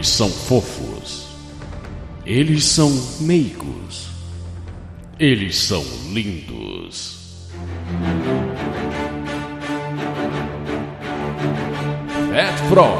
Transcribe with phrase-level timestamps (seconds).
[0.00, 1.26] Eles são fofos.
[2.24, 4.08] Eles são meigos.
[5.18, 7.50] Eles são lindos.
[12.32, 12.96] Fat Frog,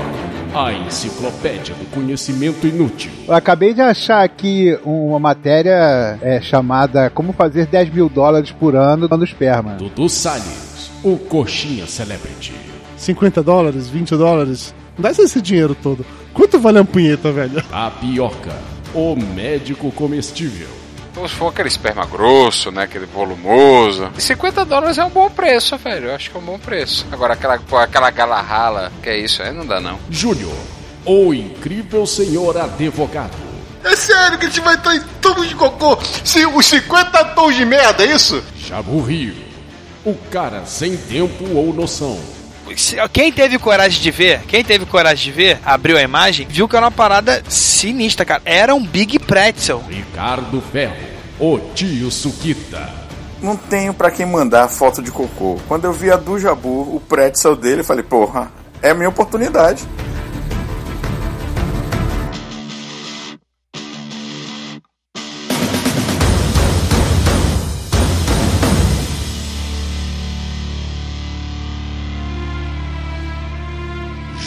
[0.55, 3.11] a enciclopédia do conhecimento inútil.
[3.27, 8.77] Eu acabei de achar aqui uma matéria é, chamada Como Fazer 10 mil dólares por
[8.77, 9.77] ano dando esperma.
[9.77, 12.53] Dudu Salles, o coxinha celebrity.
[12.99, 14.75] 50 dólares, 20 dólares.
[14.99, 16.05] Não dá esse dinheiro todo.
[16.33, 17.63] Quanto vale a punheta, velho?
[17.63, 18.55] Tapioca,
[18.95, 20.69] o médico comestível.
[21.11, 22.85] Então, se for aquele esperma grosso, né?
[22.85, 24.09] Aquele volumoso.
[24.17, 26.09] 50 dólares é um bom preço, velho.
[26.09, 27.05] Eu acho que é um bom preço.
[27.11, 29.99] Agora, aquela, pô, aquela gala rala, que é isso, aí não dá não.
[30.09, 30.55] Júnior,
[31.05, 33.37] o incrível senhor advogado.
[33.83, 35.99] É sério que a gente vai estar em tubo de cocô?
[36.25, 38.43] Se os 50 tons de merda, é isso?
[38.57, 39.35] Jabu Rio,
[40.05, 42.19] o cara sem tempo ou noção.
[43.13, 46.77] Quem teve coragem de ver, quem teve coragem de ver, abriu a imagem, viu que
[46.77, 48.43] era uma parada sinistra, cara.
[48.45, 49.83] Era um Big Pretzel.
[49.89, 50.95] Ricardo Ferro,
[51.39, 53.01] o tio Suquita.
[53.43, 55.59] Não tenho pra quem mandar foto de cocô.
[55.67, 59.09] Quando eu vi a do Jabu, o pretzel dele, eu falei, porra, é a minha
[59.09, 59.83] oportunidade.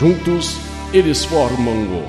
[0.03, 0.57] Juntos,
[0.91, 2.03] eles formam o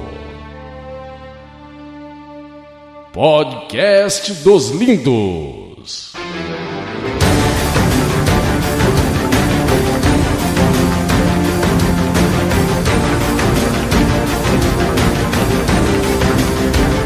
[3.13, 6.13] Podcast dos Lindos.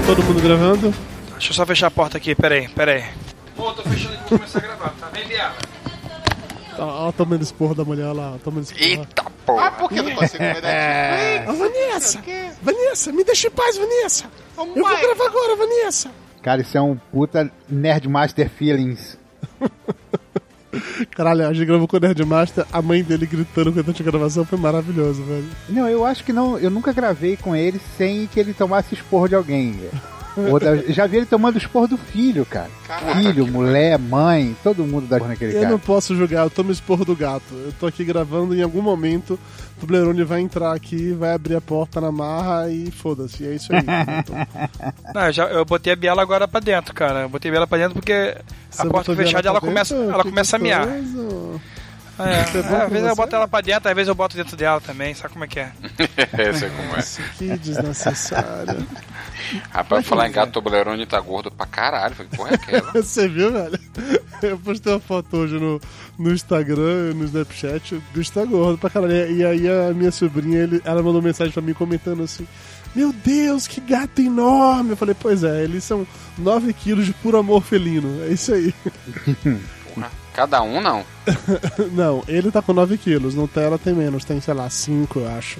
[0.07, 0.95] Todo mundo gravando?
[1.33, 3.05] Deixa eu só fechar a porta aqui, peraí, peraí.
[3.55, 5.09] Pô, tô fechando e vou começar a gravar, tá?
[5.09, 5.55] Vem, Biara.
[6.79, 8.83] Ó, ó, tomando esporro da mulher lá, ó, tomando esporro.
[8.83, 9.67] Eita porra.
[9.67, 10.41] Ah, por que não pode ser
[11.49, 12.23] Ô, Vanessa!
[12.63, 14.27] Vanessa, me deixa em paz, Vanessa!
[14.57, 16.11] Eu vou gravar agora, Vanessa!
[16.43, 19.19] Cara, isso é um puta Nerdmaster Feelings.
[21.11, 24.59] Caralho, a gente gravou com o Nerdmaster, a mãe dele gritando durante a gravação foi
[24.59, 25.49] maravilhoso, velho.
[25.69, 26.59] Não, eu acho que não.
[26.59, 29.81] Eu nunca gravei com ele sem que ele tomasse esporro de alguém.
[30.51, 32.71] Outra, já vi ele tomando esporro do filho, cara.
[33.17, 35.71] filho, mulher, mãe, todo mundo dá naquele Eu cara.
[35.73, 37.53] não posso julgar, eu tomo esporro do gato.
[37.53, 39.39] Eu tô aqui gravando e em algum momento
[39.77, 43.47] o Toblerone vai entrar aqui, vai abrir a porta na marra e foda-se.
[43.47, 43.85] É isso aí.
[44.19, 44.37] Então,
[45.15, 47.23] Não, eu, já, eu botei a biela agora pra dentro, cara.
[47.23, 48.37] Eu botei a biela pra dentro porque
[48.71, 50.89] você a porta fechada ela começa, ela Que começa a miar.
[50.89, 51.19] É, Isso
[52.59, 54.81] é é, às vezes eu boto ela pra dentro, às vezes eu boto dentro dela
[54.81, 55.71] também, sabe como é que é?
[56.37, 56.97] Eu sei como é.
[56.97, 58.87] Nossa, que desnecessário.
[59.71, 62.15] Rapaz, falar em gato, Toblerone tá gordo pra caralho.
[62.15, 62.93] Falei, porra, é aquela?
[63.03, 63.79] Você viu, velho?
[64.43, 65.81] Eu postei uma foto hoje no,
[66.19, 69.31] no Instagram, no Snapchat, o bicho tá gordo pra caralho.
[69.31, 72.47] E aí a minha sobrinha, ele, ela mandou mensagem pra mim comentando assim:
[72.95, 74.91] Meu Deus, que gato enorme!
[74.91, 76.07] Eu falei, pois é, eles são
[76.37, 78.23] 9 quilos de puro amor felino.
[78.25, 78.75] É isso aí.
[79.95, 81.05] Porra, Cada um não.
[81.91, 85.59] Não, ele tá com 9 quilos, Nutella tem menos, tem, sei lá, 5, eu acho.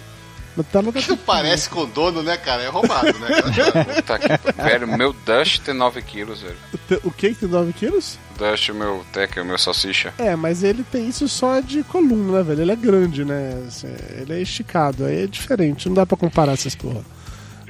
[0.57, 2.63] Nutella tá Não parece com dono, né, cara?
[2.63, 3.29] É roubado, né?
[3.97, 4.63] Puta que...
[4.63, 6.57] Velho, meu Dust tem 9 quilos, velho.
[7.05, 8.19] O que tem 9 quilos?
[8.37, 9.05] Dust, o meu
[9.41, 10.13] o meu salsicha.
[10.19, 12.63] É, mas ele tem isso só de coluna, né, velho?
[12.63, 13.63] Ele é grande, né?
[13.67, 13.89] Assim,
[14.21, 17.03] Ele é esticado, aí é diferente, não dá pra comparar essas porra.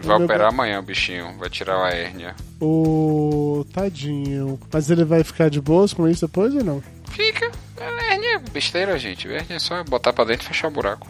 [0.00, 1.37] Vai O meu operar gato- amanhã o bichinho.
[1.39, 2.34] Vai tirar a hérnia.
[2.60, 4.59] O tadinho.
[4.72, 6.83] Mas ele vai ficar de boas com isso depois ou não?
[7.10, 7.50] Fica.
[7.77, 9.27] É, hérnia é besteira, gente.
[9.27, 11.09] Hérnia é só botar pra dentro e fechar o buraco.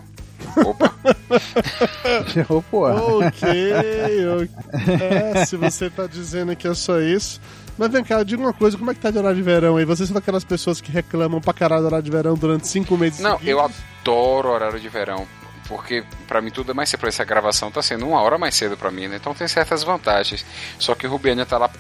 [0.65, 0.95] Opa.
[2.71, 2.95] Porra.
[2.95, 3.49] Ok,
[4.35, 4.51] ok.
[5.01, 7.41] É, se você tá dizendo que é só isso.
[7.77, 9.85] Mas vem cá, diga uma coisa, como é que tá de horário de verão aí?
[9.85, 13.21] Vocês são aquelas pessoas que reclamam pra caralho do horário de verão durante cinco meses
[13.21, 13.77] Não, eu seguidos?
[14.01, 15.27] adoro horário de verão.
[15.69, 17.07] Porque pra mim tudo é mais cedo.
[17.07, 19.17] Essa gravação tá sendo uma hora mais cedo pra mim, né?
[19.17, 20.45] Então tem certas vantagens.
[20.79, 21.71] Só que o Rubiania tá lá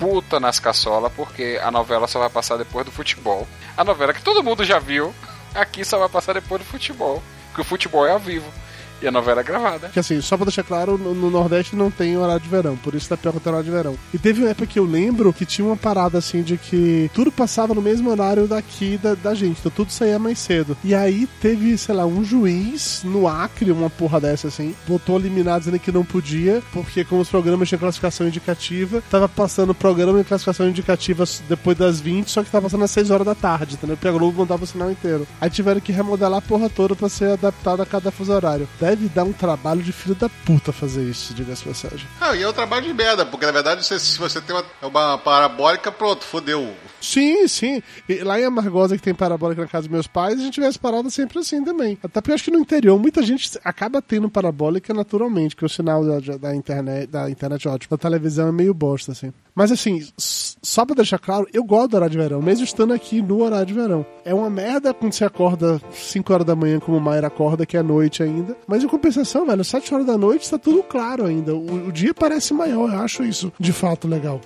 [0.00, 3.46] puta nas caçolas porque a novela só vai passar depois do futebol.
[3.76, 5.14] A novela que todo mundo já viu,
[5.54, 7.22] aqui só vai passar depois do futebol.
[7.56, 8.52] Porque o futebol é ao vivo.
[9.00, 9.88] E a novela é gravada.
[9.88, 12.94] Que assim, só pra deixar claro, no, no Nordeste não tem horário de verão, por
[12.94, 13.96] isso tá pior horário de verão.
[14.12, 17.30] E teve uma época que eu lembro que tinha uma parada assim de que tudo
[17.30, 20.76] passava no mesmo horário daqui da, da gente, então tudo saía mais cedo.
[20.82, 25.58] E aí teve, sei lá, um juiz no Acre, uma porra dessa assim, botou liminar
[25.58, 30.24] dizendo que não podia, porque como os programas tinham classificação indicativa, tava passando programa de
[30.24, 33.96] classificação indicativa depois das 20, só que tava passando às 6 horas da tarde, entendeu?
[33.96, 35.26] Porque a Globo mandava o sinal inteiro.
[35.40, 38.68] Aí tiveram que remodelar a porra toda pra ser adaptada a cada fuso horário.
[38.86, 42.06] Deve dar um trabalho de filho da puta fazer isso, diga-se passagem.
[42.20, 45.18] Ah, e é um trabalho de merda, porque na verdade se você tem uma, uma
[45.18, 46.72] parabólica, pronto, fodeu.
[47.00, 47.82] Sim, sim.
[48.08, 50.66] E lá em Amargosa, que tem parabólica na casa dos meus pais, a gente vê
[50.66, 51.98] as paradas sempre assim também.
[52.02, 55.68] Até porque eu acho que no interior muita gente acaba tendo parabólica naturalmente, que o
[55.68, 57.90] sinal da, da internet, da internet é ótimo.
[57.90, 59.32] Da televisão é meio bosta, assim.
[59.54, 63.22] Mas assim, só pra deixar claro, eu gosto do horário de verão, mesmo estando aqui
[63.22, 64.04] no horário de verão.
[64.24, 67.76] É uma merda quando você acorda 5 horas da manhã, como o Mayra acorda, que
[67.76, 68.54] é noite ainda.
[68.66, 71.54] Mas em compensação, velho, 7 horas da noite tá tudo claro ainda.
[71.54, 74.40] O, o dia parece maior, eu acho isso de fato legal.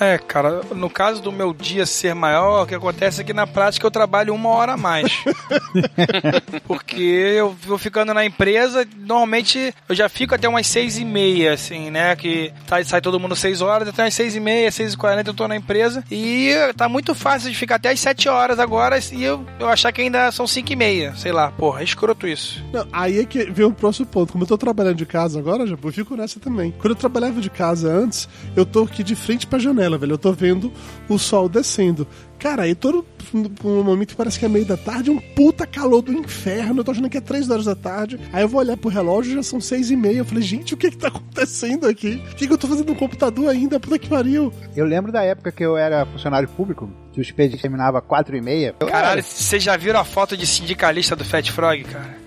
[0.00, 3.46] É, cara, no caso do meu dia ser maior, o que acontece é que na
[3.46, 5.12] prática eu trabalho uma hora a mais.
[6.66, 11.52] Porque eu vou ficando na empresa, normalmente eu já fico até umas seis e meia,
[11.52, 12.14] assim, né?
[12.16, 15.30] Que tá- sai todo mundo seis horas, até umas seis e meia, seis e quarenta
[15.30, 16.02] eu tô na empresa.
[16.10, 19.92] E tá muito fácil de ficar até as sete horas agora e eu, eu achar
[19.92, 21.14] que ainda são cinco e meia.
[21.16, 22.64] Sei lá, porra, é escroto isso.
[22.72, 24.32] Não, aí é que vem o próximo ponto.
[24.32, 26.70] Como eu tô trabalhando de casa agora, já eu fico nessa também.
[26.72, 30.12] Quando eu trabalhava de casa antes, eu tô aqui de frente pra janela, velho.
[30.14, 30.72] Eu tô vendo
[31.08, 32.06] o sol descendo.
[32.38, 33.04] Cara, aí todo
[33.62, 36.80] um momento que parece que é meio da tarde, um puta calor do inferno.
[36.80, 38.18] Eu tô achando que é três horas da tarde.
[38.32, 40.18] Aí eu vou olhar pro relógio, já são seis e meia.
[40.18, 42.22] Eu falei, gente, o que que tá acontecendo aqui?
[42.32, 43.78] O que que eu tô fazendo no computador ainda?
[43.78, 44.50] Puta que pariu.
[44.74, 48.40] Eu lembro da época que eu era funcionário público, que o expediente terminava 4 e
[48.40, 48.74] meia.
[48.80, 52.19] Eu Caralho, era- vocês já viram a foto de sindicalista do Fat Frog, cara?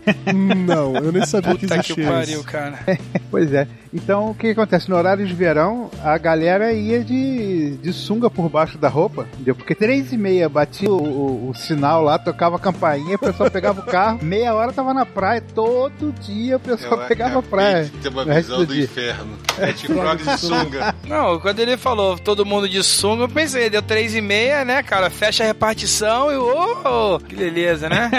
[0.65, 2.43] Não, eu nem sabia que Puta que existia pariu, isso.
[2.43, 2.79] cara.
[3.29, 3.67] Pois é.
[3.91, 4.89] Então, o que acontece?
[4.89, 9.55] No horário de verão, a galera ia de, de sunga por baixo da roupa, entendeu?
[9.55, 13.49] Porque três e meia batia o, o- o sinal lá, tocava a campainha, o pessoal
[13.49, 17.43] pegava o carro, meia hora tava na praia, todo dia o pessoal Eu pegava a
[17.43, 17.91] praia.
[18.01, 19.37] ter uma visão do do inferno.
[19.59, 20.95] Ed Frog de sunga.
[21.07, 24.81] Não, quando ele falou todo mundo de sunga, eu pensei, deu três e meia, né,
[24.83, 25.09] cara?
[25.09, 28.09] Fecha a repartição e ô, que beleza, né?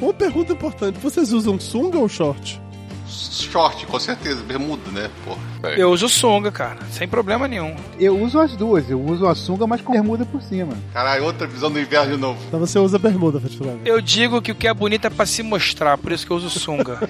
[0.00, 2.60] Uma pergunta importante: vocês usam sunga ou short?
[3.08, 4.42] Short, com certeza.
[4.42, 5.10] Bermuda, né?
[5.24, 5.74] Porra.
[5.74, 7.74] Eu uso sunga, cara, sem problema nenhum.
[7.98, 10.74] Eu uso as duas, eu uso a sunga, mas com bermuda por cima.
[10.92, 12.38] Caralho, outra visão do inverno de novo.
[12.46, 13.80] Então você usa bermuda, Fat Frog.
[13.84, 16.36] Eu digo que o que é bonito é pra se mostrar, por isso que eu
[16.36, 17.08] uso sunga.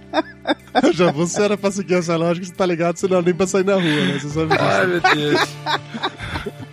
[0.92, 3.46] Já você era pra seguir essa lógica, você tá ligado, você não é nem pra
[3.46, 4.18] sair na rua, né?
[4.18, 4.62] Você sabe disso.
[4.62, 5.40] Ai, meu Deus.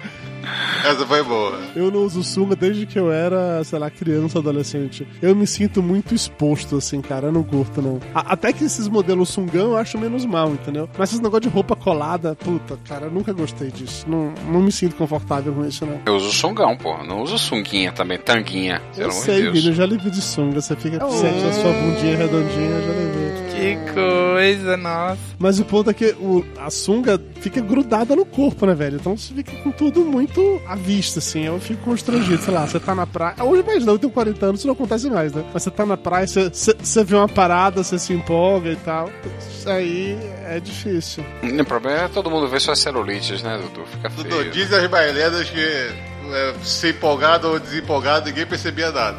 [0.85, 1.57] Essa foi boa.
[1.75, 5.07] Eu não uso sunga desde que eu era, sei lá, criança, adolescente.
[5.21, 7.27] Eu me sinto muito exposto, assim, cara.
[7.27, 7.99] Eu não curto, não.
[8.13, 10.89] A- até que esses modelos sungão eu acho menos mal, entendeu?
[10.97, 14.05] Mas esses negócio de roupa colada, puta, cara, eu nunca gostei disso.
[14.07, 15.99] Não, não me sinto confortável com isso, não.
[16.05, 16.97] Eu uso sungão, pô.
[17.03, 18.81] Não uso sunguinha também, tanguinha.
[18.97, 19.49] Eu sei.
[19.51, 20.59] Vini, eu já lhe vi de sunga.
[20.61, 23.23] Você fica sente a sua bundinha redondinha, eu já lhe vi.
[23.53, 25.17] Que coisa, nossa.
[25.39, 28.97] Mas o ponto é que o- a sunga fica grudada no corpo, né, velho?
[28.97, 31.45] Então você fica com tudo muito à vista, assim.
[31.45, 33.35] Eu fico constrangido, sei lá, você tá na praia.
[33.43, 35.43] Hoje mais não, eu tenho 40 anos, isso não acontece mais, né?
[35.53, 38.75] Mas você tá na praia, você, você, você vê uma parada, você se empolga e
[38.77, 39.09] tal.
[39.39, 41.23] Isso aí é difícil.
[41.43, 43.85] O problema é todo mundo ver suas celulites, né, Dudu?
[43.87, 44.27] Fica feio.
[44.27, 49.17] Dudu, diz as bailenas que é, ser empolgado ou desempolgado, ninguém percebia nada.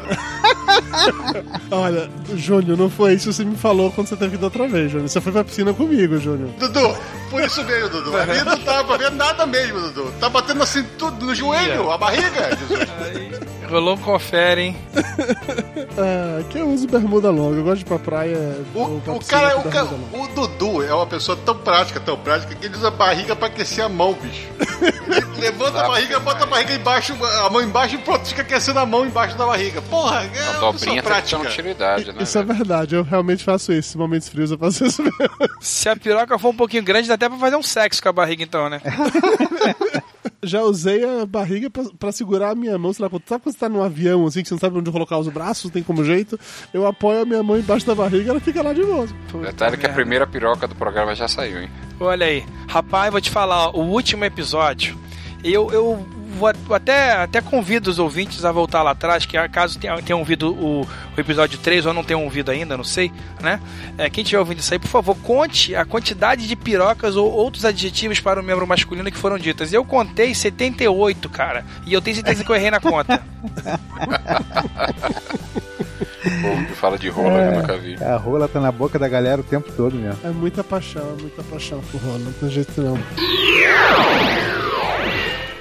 [1.71, 4.91] Olha, Júnior, não foi isso que você me falou quando você teve vindo outra vez,
[4.91, 5.09] Júnior.
[5.09, 6.49] Você foi pra piscina comigo, Júnior.
[6.59, 6.95] Dudu,
[7.29, 8.15] por isso mesmo, Dudu.
[8.17, 10.13] Ali não tava pra ver nada mesmo, Dudu.
[10.19, 13.54] Tá batendo assim tudo no joelho, a barriga, Jesus.
[13.69, 14.77] Rolou um confere, hein?
[15.97, 18.37] Ah, que eu uso bermuda longa, eu gosto de ir pra praia.
[18.73, 19.83] O, pra o cara, o, longa.
[20.13, 23.47] o Dudu é uma pessoa tão prática, tão prática, que ele usa a barriga pra
[23.47, 24.45] aquecer a mão, bicho.
[25.07, 27.15] Ele levanta a barriga, bota a barriga embaixo,
[27.45, 29.81] a mão embaixo e pronto, fica aquecendo a mão embaixo da barriga.
[29.83, 31.41] Porra, é A uma dobrinha tá prática.
[31.41, 32.23] utilidade, né?
[32.23, 33.95] Isso é verdade, eu realmente faço isso.
[33.97, 35.29] Em momentos frios eu faço isso mesmo.
[35.61, 38.13] Se a piroca for um pouquinho grande, dá até pra fazer um sexo com a
[38.13, 38.81] barriga, então, né?
[40.45, 43.53] Já usei a barriga pra, pra segurar a minha mão, sei lá, quando- sabe quando
[43.53, 45.83] você tá num avião, assim, que você não sabe onde colocar os braços, não tem
[45.83, 46.39] como jeito?
[46.73, 49.07] Eu apoio a minha mão embaixo da barriga e ela fica lá de boa.
[49.41, 51.69] Detalhe que a primeira piroca do programa já saiu, hein?
[51.99, 52.45] Olha aí.
[52.67, 54.97] Rapaz, vou te falar, ó, o último episódio,
[55.43, 56.05] eu, eu
[56.35, 60.53] vou até, até convido os ouvintes a voltar lá atrás, que caso tenham, tenham ouvido
[60.53, 63.11] o, o episódio 3 ou não tenham ouvido ainda, não sei,
[63.41, 63.59] né?
[63.97, 67.65] É, quem tiver ouvindo isso aí, por favor, conte a quantidade de pirocas ou outros
[67.65, 69.71] adjetivos para o membro masculino que foram ditas.
[69.73, 73.21] Eu contei 78, cara, e eu tenho certeza que eu errei na conta.
[76.25, 78.03] O povo que fala de rola que eu nunca vi.
[78.03, 80.19] A rola tá na boca da galera o tempo todo mesmo.
[80.23, 82.97] É muita paixão, é muita paixão por rola, não tem jeito não.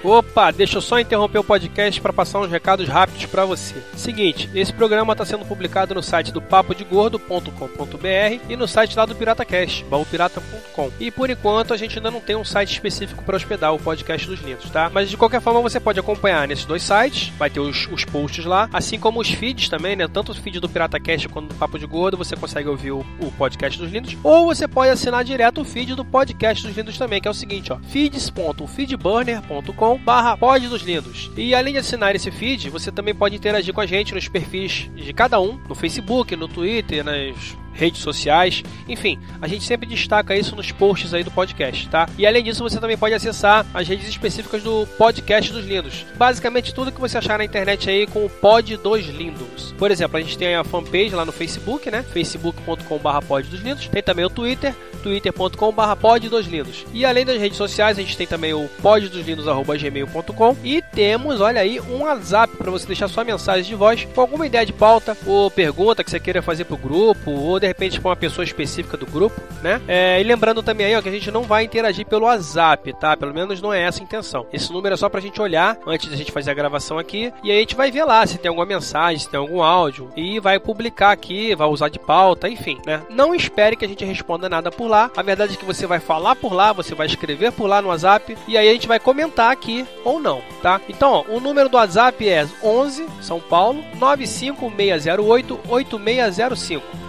[0.05, 3.83] Opa, deixa eu só interromper o podcast para passar uns recados rápidos para você.
[3.97, 9.15] Seguinte, esse programa está sendo publicado no site do papodegordo.com.br e no site lá do
[9.15, 10.91] PirataCast, baupirata.com.
[11.01, 14.27] E por enquanto a gente ainda não tem um site específico para hospedar o podcast
[14.27, 14.91] dos lindos, tá?
[14.93, 18.45] Mas de qualquer forma você pode acompanhar nesses dois sites, vai ter os, os posts
[18.45, 20.07] lá, assim como os feeds também, né?
[20.07, 23.33] Tanto o feed do PirataCast quanto do Papo de Gordo, você consegue ouvir o, o
[23.39, 27.23] podcast dos lindos, ou você pode assinar direto o feed do podcast dos lindos também,
[27.23, 31.31] que é o seguinte, ó, feeds.feedburner.com barra pod dos lindos.
[31.37, 34.91] E além de assinar esse feed, você também pode interagir com a gente nos perfis
[34.95, 40.37] de cada um, no Facebook, no Twitter, nas redes sociais, enfim, a gente sempre destaca
[40.37, 42.09] isso nos posts aí do podcast, tá?
[42.17, 46.07] E além disso, você também pode acessar as redes específicas do podcast dos lindos.
[46.17, 49.75] Basicamente tudo que você achar na internet aí com o pod dos lindos.
[49.77, 52.03] Por exemplo, a gente tem a fanpage lá no Facebook, né?
[52.03, 53.89] facebook.com/pod dos lindos.
[53.89, 56.87] Tem também o Twitter, twitter.com/pod dos lindos.
[56.93, 61.81] E além das redes sociais, a gente tem também o poddoslindos@gmail.com e temos, olha aí,
[61.81, 65.51] um WhatsApp para você deixar sua mensagem de voz com alguma ideia de pauta ou
[65.51, 69.07] pergunta que você queira fazer pro grupo ou de repente para uma pessoa específica do
[69.07, 69.81] grupo, né?
[69.89, 73.17] É, e lembrando também aí ó, que a gente não vai interagir pelo WhatsApp, tá?
[73.17, 74.47] Pelo menos não é essa a intenção.
[74.53, 77.51] Esse número é só pra gente olhar antes da gente fazer a gravação aqui e
[77.51, 80.39] aí a gente vai ver lá se tem alguma mensagem, se tem algum áudio e
[80.39, 83.03] vai publicar aqui, vai usar de pauta, enfim, né?
[83.09, 85.11] Não espere que a gente responda nada por lá.
[85.17, 87.89] A verdade é que você vai falar por lá, você vai escrever por lá no
[87.89, 90.83] WhatsApp e aí a gente vai comentar aqui ou não, tá?
[90.87, 97.04] Então, ó, o número do WhatsApp é 11 São Paulo 95608 8605.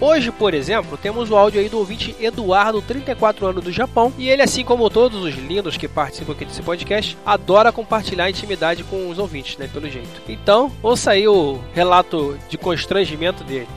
[0.00, 4.28] Hoje, por exemplo, temos o áudio aí do ouvinte Eduardo, 34 anos do Japão, e
[4.28, 9.08] ele, assim como todos os lindos que participam aqui desse podcast, adora compartilhar intimidade com
[9.08, 10.20] os ouvintes, né, pelo jeito.
[10.28, 13.68] Então, ouça aí o relato de constrangimento dele.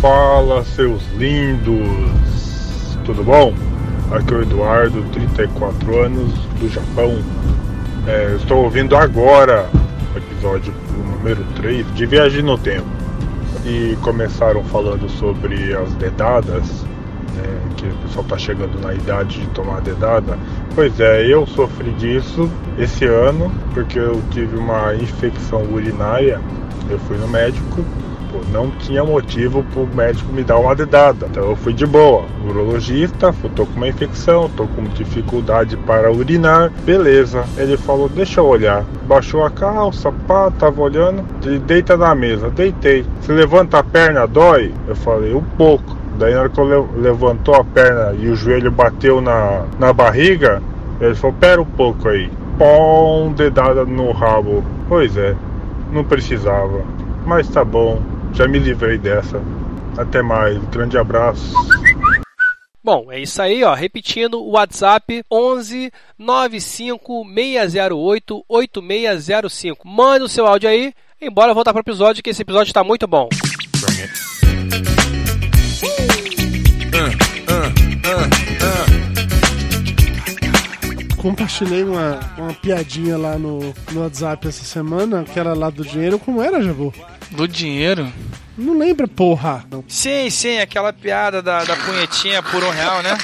[0.00, 2.96] Fala, seus lindos!
[3.04, 3.52] Tudo bom?
[4.12, 7.18] Aqui é o Eduardo, 34 anos, do Japão.
[8.06, 9.68] É, estou ouvindo agora
[10.14, 12.95] o episódio número 3 de Viagem no Tempo
[13.66, 16.84] e começaram falando sobre as dedadas,
[17.34, 20.38] né, que o pessoal está chegando na idade de tomar dedada.
[20.74, 26.40] Pois é, eu sofri disso esse ano porque eu tive uma infecção urinária.
[26.88, 27.84] Eu fui no médico,
[28.36, 31.26] pô, não tinha motivo para o médico me dar uma dedada.
[31.30, 32.24] Então eu fui de boa.
[32.46, 36.70] Urologista, tô com uma infecção, tô com dificuldade para urinar.
[36.84, 37.44] Beleza.
[37.56, 38.84] Ele falou, deixa eu olhar.
[39.06, 41.24] Baixou a calça, pá, tava olhando.
[41.44, 43.04] Ele deita na mesa, deitei.
[43.20, 44.72] Se levanta a perna, dói?
[44.86, 45.96] Eu falei, um pouco.
[46.18, 50.62] Daí na hora que eu levantou a perna e o joelho bateu na, na barriga,
[50.98, 52.30] ele falou, pera um pouco aí.
[52.58, 54.64] Pom, dedada no rabo.
[54.88, 55.36] Pois é,
[55.92, 56.82] não precisava.
[57.26, 58.00] Mas tá bom,
[58.36, 59.42] já me livrei dessa.
[59.96, 61.54] Até mais, grande abraço.
[62.84, 63.74] Bom, é isso aí, ó.
[63.74, 69.88] Repetindo, o WhatsApp 11 95 608 8605.
[69.88, 70.92] Manda o seu áudio aí.
[71.20, 73.28] Embora voltar para o episódio, que esse episódio está muito bom.
[81.16, 86.18] Compartilhei uma, uma piadinha lá no, no WhatsApp essa semana, que era lá do dinheiro.
[86.18, 86.92] Como era, Jabu?
[87.30, 88.12] Do dinheiro?
[88.56, 89.64] Não lembra, porra.
[89.70, 89.84] Não.
[89.86, 93.16] Sim, sim, aquela piada da, da punhetinha por um real, né?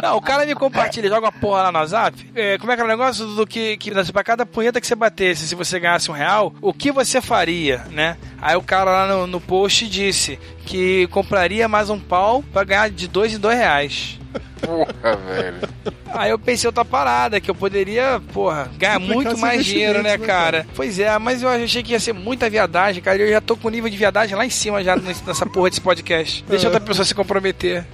[0.00, 2.30] Não, o cara me compartilha, joga uma porra lá no WhatsApp.
[2.34, 4.94] É, como é que é o negócio do que, que pra cada punheta que você
[4.94, 8.16] batesse, se você ganhasse um real, o que você faria, né?
[8.40, 12.90] Aí o cara lá no, no post disse que compraria mais um pau pra ganhar
[12.90, 14.18] de dois em dois reais.
[14.66, 15.68] Porra, velho.
[16.12, 20.66] Aí eu pensei outra parada, que eu poderia, porra, ganhar muito mais dinheiro, né, cara?
[20.74, 23.18] Pois é, mas eu achei que ia ser muita viadagem, cara.
[23.18, 25.80] Eu já tô com o nível de viadagem lá em cima já nessa porra desse
[25.80, 26.44] podcast.
[26.48, 27.86] Deixa outra pessoa se comprometer.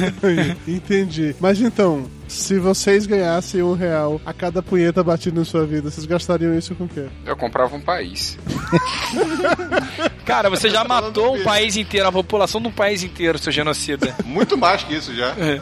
[0.68, 1.34] Entendi.
[1.40, 6.06] Mas então, se vocês ganhassem um real a cada punheta batida em sua vida, vocês
[6.06, 7.06] gastariam isso com o quê?
[7.24, 8.38] Eu comprava um país.
[10.24, 14.14] Cara, você já matou um país inteiro, a população de um país inteiro, seu genocida.
[14.24, 15.30] Muito mais que isso já.
[15.30, 15.60] É,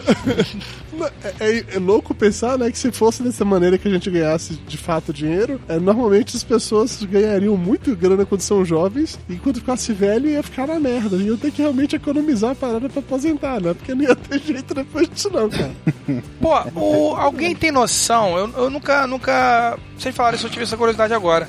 [1.40, 4.76] é- é louco pensar, né, que se fosse dessa maneira que a gente ganhasse de
[4.76, 9.92] fato dinheiro, é, normalmente as pessoas ganhariam muito grana quando são jovens, e quando ficasse
[9.92, 11.16] velho ia ficar na merda.
[11.16, 13.74] Eu ter que realmente economizar a parada pra aposentar, né?
[13.74, 15.70] Porque não ia ter jeito depois disso, não, cara.
[16.40, 18.36] Pô, o- alguém tem noção?
[18.36, 19.78] Eu, eu nunca, nunca.
[20.00, 21.48] Vocês falaram isso, eu tive essa curiosidade agora.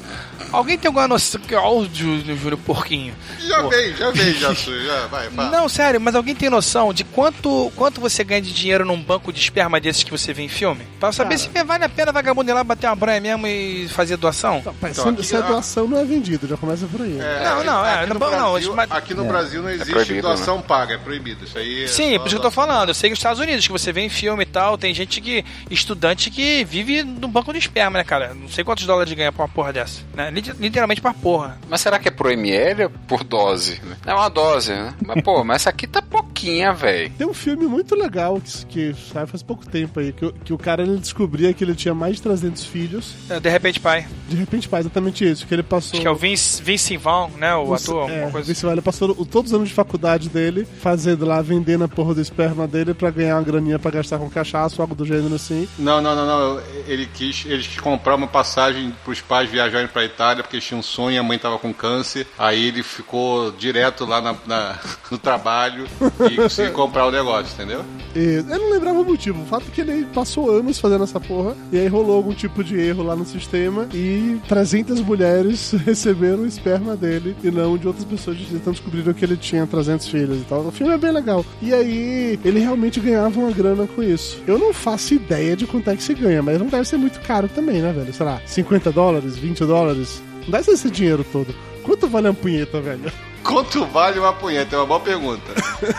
[0.51, 1.39] Alguém tem alguma noção?
[1.39, 3.13] Que áudio do Júlio Porquinho.
[3.39, 5.49] Já veio, já veio, já sou, já vai, fala.
[5.49, 9.31] Não, sério, mas alguém tem noção de quanto, quanto você ganha de dinheiro num banco
[9.31, 10.85] de esperma desses que você vê em filme?
[10.99, 14.17] Pra saber se vale a pena vagabundo ir lá bater uma branha mesmo e fazer
[14.17, 14.61] doação?
[14.81, 17.17] Mas Então, se, aqui- se a doação não é vendida, já começa por aí.
[17.21, 19.27] É, Não, não, é, aqui não, no não, Brasil, mas- aqui no É.
[19.29, 21.45] Brasil não existe proibido, doação paga, é proibido.
[21.45, 22.89] Isso aí é Sim, por isso que eu tô falando.
[22.89, 25.21] Eu sei que os Estados Unidos, que você vê em filme e tal, tem gente
[25.21, 25.45] que.
[25.69, 28.35] estudante que vive no banco de esperma, né, cara?
[28.41, 30.01] Não sei quantos dólares ganha pra uma porra dessa.
[30.13, 30.29] Né?
[30.31, 31.57] Lit- Literalmente pra porra.
[31.69, 33.79] Mas será que é por ml ou por dose?
[33.83, 33.95] né?
[34.05, 34.93] É uma dose, né?
[35.05, 37.11] Mas, pô, mas essa aqui tá pouquinha, velho.
[37.17, 40.53] Tem um filme muito legal que, que saiu faz pouco tempo aí, que, o- que
[40.53, 43.13] o cara ele descobria que ele tinha mais de 300 filhos.
[43.29, 44.07] É, De repente, pai.
[44.27, 45.91] De repente faz exatamente isso, que ele passou...
[45.93, 47.53] Acho que é o Vince, Vince Vaughn, né?
[47.55, 49.75] O Os- ator, é, alguma coisa Vince Vaughn, ele passou o- todos os anos de
[49.75, 53.91] faculdade dele fazendo lá, vendendo a porra do esperma dele pra ganhar uma graninha pra
[53.91, 55.67] gastar com cachaça ou algo do gênero assim.
[55.77, 56.61] Não, não, não, não.
[56.87, 60.79] Ele quis, ele quis comprar uma passagem pros pais viajarem pra Itália, porque eles tinham
[60.79, 62.25] um sonho, a mãe tava com câncer.
[62.37, 64.79] Aí ele ficou direto lá na, na-
[65.11, 65.85] no trabalho
[66.31, 67.83] e conseguiu comprar o negócio, entendeu?
[68.15, 69.41] E eu não lembrava o motivo.
[69.41, 71.55] O fato é que ele passou anos fazendo essa porra.
[71.71, 73.87] E aí rolou algum tipo de erro lá no sistema.
[73.93, 78.37] E 300 mulheres receberam o esperma dele e não de outras pessoas.
[78.51, 80.61] Então descobriram que ele tinha 300 filhos e tal.
[80.61, 81.45] O filme é bem legal.
[81.61, 84.41] E aí ele realmente ganhava uma grana com isso.
[84.47, 87.19] Eu não faço ideia de quanto é que se ganha, mas não deve ser muito
[87.21, 88.09] caro também, né, velho?
[88.21, 90.21] Sei lá, 50 dólares, 20 dólares.
[90.47, 91.55] Não ser esse dinheiro todo.
[91.81, 93.11] Quanto vale a punheta, velho?
[93.43, 94.75] Quanto vale uma punheta?
[94.75, 95.53] É uma boa pergunta.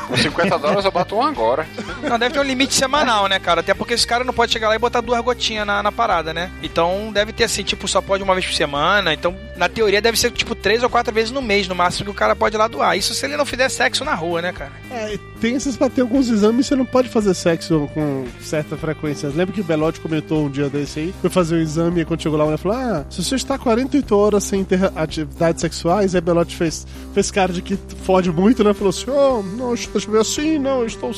[0.07, 1.67] Com 50 dólares eu bato um agora.
[2.03, 3.61] Não, deve ter um limite semanal, né, cara?
[3.61, 6.33] Até porque esse cara não pode chegar lá e botar duas gotinhas na, na parada,
[6.33, 6.51] né?
[6.63, 9.13] Então deve ter assim, tipo, só pode uma vez por semana.
[9.13, 12.11] Então, na teoria, deve ser tipo três ou quatro vezes no mês, no máximo, que
[12.11, 12.97] o cara pode ir lá doar.
[12.97, 14.73] Isso se ele não fizer sexo na rua, né, cara?
[14.91, 19.29] É, tem esses pra ter alguns exames você não pode fazer sexo com certa frequência.
[19.29, 21.15] Lembra que o Belotti comentou um dia desse aí?
[21.21, 24.17] Foi fazer um exame e quando chegou lá, ele falou: Ah, se você está 48
[24.17, 28.73] horas sem ter atividades sexuais, aí Belotti fez, fez cara de que fode muito, né?
[28.73, 31.11] Falou assim: Oh, não, ver assim, não, estou.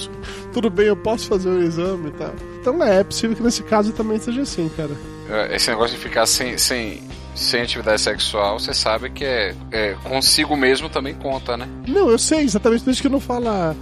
[0.52, 2.34] Tudo bem, eu posso fazer o exame e tal.
[2.60, 4.90] Então é, é possível que nesse caso também seja assim, cara.
[5.28, 7.02] É, Esse negócio de ficar sem, sem,
[7.34, 11.68] sem atividade sexual, você sabe que é, é consigo mesmo também conta, né?
[11.86, 13.74] Não, eu sei, exatamente por isso que não fala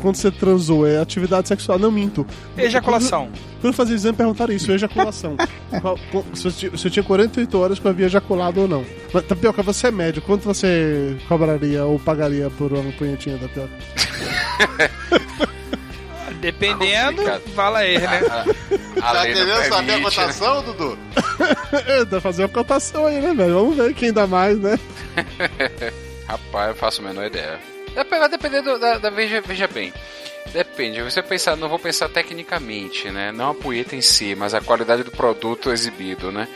[0.00, 1.78] quando você transou, é atividade sexual.
[1.78, 2.26] Não minto.
[2.56, 3.28] Ejaculação.
[3.60, 5.36] Quando eu fazia o exame, perguntaram isso, ejaculação.
[6.34, 8.84] Se, eu, se eu tinha 48 horas que eu havia ejaculado ou não.
[9.12, 10.22] Mas, Tapioca, você é médio.
[10.22, 13.70] Quanto você cobraria ou pagaria por uma punhetinha, Tapioca?
[16.40, 17.42] Dependendo, Complicado.
[17.54, 18.20] fala aí, né?
[19.00, 20.02] A tá lei não querendo saber a né?
[20.02, 20.98] cotação, Dudu?
[22.10, 23.54] Dá fazer uma cotação aí, né, velho?
[23.54, 24.78] Vamos ver quem dá mais, né?
[26.26, 27.58] Rapaz, eu faço a menor ideia.
[28.08, 29.92] Vai depender do- da, da- veja, veja bem.
[30.52, 33.32] Depende, você pensar, não vou pensar tecnicamente, né?
[33.32, 36.48] Não a punheta em si, mas a qualidade do produto exibido, né?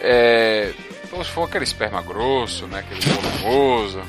[0.00, 0.72] É,
[1.04, 2.78] então, se for aquele esperma grosso, né?
[2.80, 4.02] Aquele volumoso,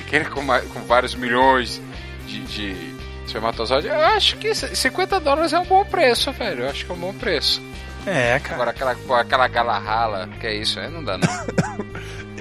[0.00, 1.80] aquele com, com vários milhões
[2.26, 2.94] de, de
[3.28, 6.64] espermatozoides, eu acho que 50 dólares é um bom preço, velho.
[6.64, 7.62] Eu acho que é um bom preço.
[8.06, 8.54] É, cara.
[8.54, 11.28] Agora, aquela, aquela gala rala, que é isso, aí não dá não.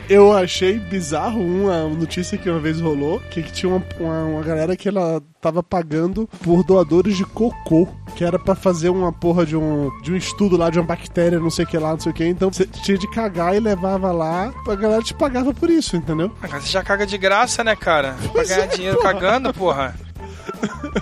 [0.09, 4.77] Eu achei bizarro uma notícia que uma vez rolou, que tinha uma, uma, uma galera
[4.77, 9.57] que ela tava pagando por doadores de cocô, que era pra fazer uma porra de
[9.57, 12.13] um, de um estudo lá de uma bactéria, não sei o que lá, não sei
[12.13, 12.25] o que.
[12.25, 16.31] Então você tinha de cagar e levava lá, a galera te pagava por isso, entendeu?
[16.41, 18.15] Você já caga de graça, né, cara?
[18.31, 19.13] Pra ganhar é, dinheiro porra.
[19.13, 19.95] cagando, porra.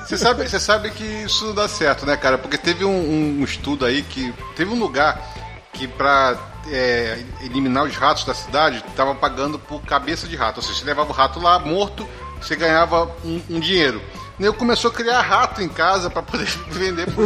[0.06, 2.38] Você sabe, você sabe que isso não dá certo, né, cara?
[2.38, 4.34] Porque teve um, um estudo aí que.
[4.56, 5.22] Teve um lugar
[5.74, 6.38] que pra
[6.72, 10.58] é, eliminar os ratos da cidade tava pagando por cabeça de rato.
[10.58, 12.08] Ou seja, você levava o rato lá morto,
[12.42, 14.02] você ganhava um, um dinheiro.
[14.38, 17.26] Eu começou a criar rato em casa pra poder vender por.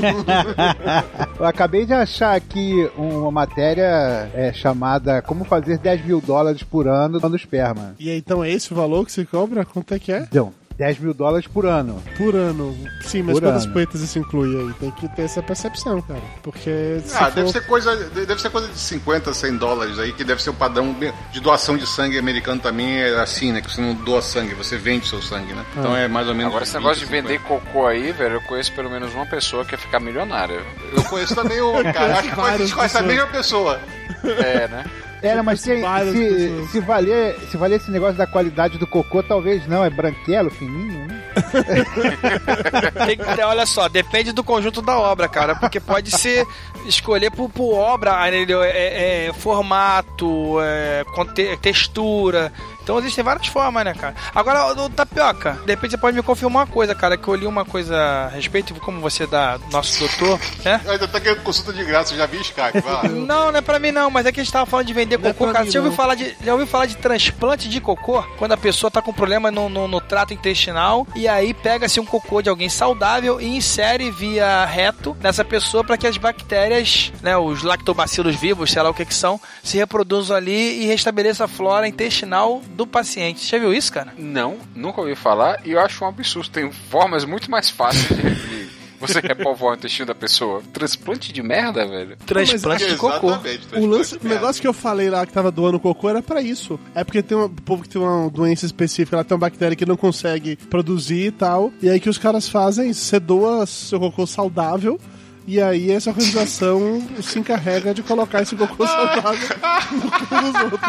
[1.40, 6.88] Eu acabei de achar aqui uma matéria é, chamada Como Fazer 10 mil dólares por
[6.88, 7.96] ano dando esperma.
[8.00, 9.66] E então é esse o valor que você cobra?
[9.66, 10.20] Quanto é que é?
[10.20, 12.02] Então, 10 mil dólares por ano.
[12.18, 12.74] Por ano.
[13.02, 13.74] Sim, mas Por quantas ano.
[13.74, 14.74] poetas isso inclui aí?
[14.80, 16.22] Tem que ter essa percepção, cara.
[16.42, 17.32] Porque se Ah, for...
[17.34, 17.96] deve ser coisa.
[17.96, 20.96] Deve ser coisa de 50, 100 dólares aí, que deve ser o padrão
[21.34, 23.60] de doação de sangue americano também é assim, né?
[23.62, 25.66] Que você não doa sangue, você vende seu sangue, né?
[25.78, 26.50] Então é mais ou menos.
[26.52, 27.28] Agora, esse 20, negócio de 50.
[27.28, 30.62] vender cocô aí, velho, eu conheço pelo menos uma pessoa que ia ficar milionária.
[30.96, 32.20] Eu conheço também o cara.
[32.20, 33.80] Acho que a gente conhece a mesma pessoa.
[34.24, 34.86] É, né?
[35.22, 35.76] Era, mas se,
[36.14, 40.50] se, se valer, se valer esse negócio da qualidade do cocô, talvez não, é branquelo,
[40.50, 41.24] fininho, né?
[43.06, 45.56] Tem que- olha só, depende do conjunto da obra, cara.
[45.56, 46.46] Porque pode ser
[46.86, 48.64] escolher por, por obra, entendeu?
[48.64, 52.52] É, é, formato, é, conte- textura.
[52.84, 54.16] Então existem várias formas, né, cara?
[54.34, 57.46] Agora, o Tapioca, de repente você pode me confirmar uma coisa, cara, que eu li
[57.46, 60.82] uma coisa a respeito, como você dá nosso doutor, né?
[60.88, 63.08] Ainda tá querendo consulta de graça, eu já vi Skype, vai.
[63.10, 65.09] Não, não é pra mim não, mas é que a gente tava falando de vender
[65.18, 65.66] Não é cocô, pra cara.
[65.66, 65.98] mim, Você ouviu não.
[65.98, 68.22] falar de, já ouviu falar de transplante de cocô?
[68.38, 72.06] Quando a pessoa tá com problema no, no, no trato intestinal e aí pega-se um
[72.06, 77.38] cocô de alguém saudável e insere via reto nessa pessoa para que as bactérias, né,
[77.38, 81.48] os lactobacilos vivos, sei lá o que que são, se reproduzam ali e restabeleça a
[81.48, 83.40] flora intestinal do paciente.
[83.42, 84.14] Você já viu isso, cara?
[84.18, 86.50] Não, nunca ouvi falar e eu acho um absurdo.
[86.50, 88.69] Tem formas muito mais fáceis de
[89.00, 90.62] você repovoar o intestino da pessoa.
[90.74, 92.18] Transplante de merda, velho.
[92.26, 93.32] Transplante de cocô.
[93.78, 96.80] O, lance, o negócio que eu falei lá que tava doando cocô era pra isso.
[96.94, 99.86] É porque tem um povo que tem uma doença específica, ela tem uma bactéria que
[99.86, 101.72] não consegue produzir e tal.
[101.82, 105.00] E aí que os caras fazem, você doa seu cocô saudável.
[105.48, 109.50] E aí essa organização se encarrega de colocar esse cocô saudável
[109.92, 110.82] no cu dos outros.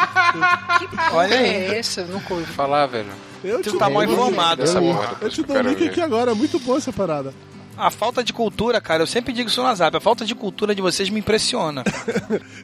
[1.12, 1.46] Olha aí.
[1.46, 2.00] é esse?
[2.00, 3.08] Eu nunca ouvi falar, velho.
[3.42, 4.62] Eu Tu tá mal informado.
[4.62, 7.32] Essa porra, eu te dou o link aqui agora, é muito boa essa parada.
[7.80, 10.74] A falta de cultura, cara, eu sempre digo isso no WhatsApp, a falta de cultura
[10.74, 11.82] de vocês me impressiona.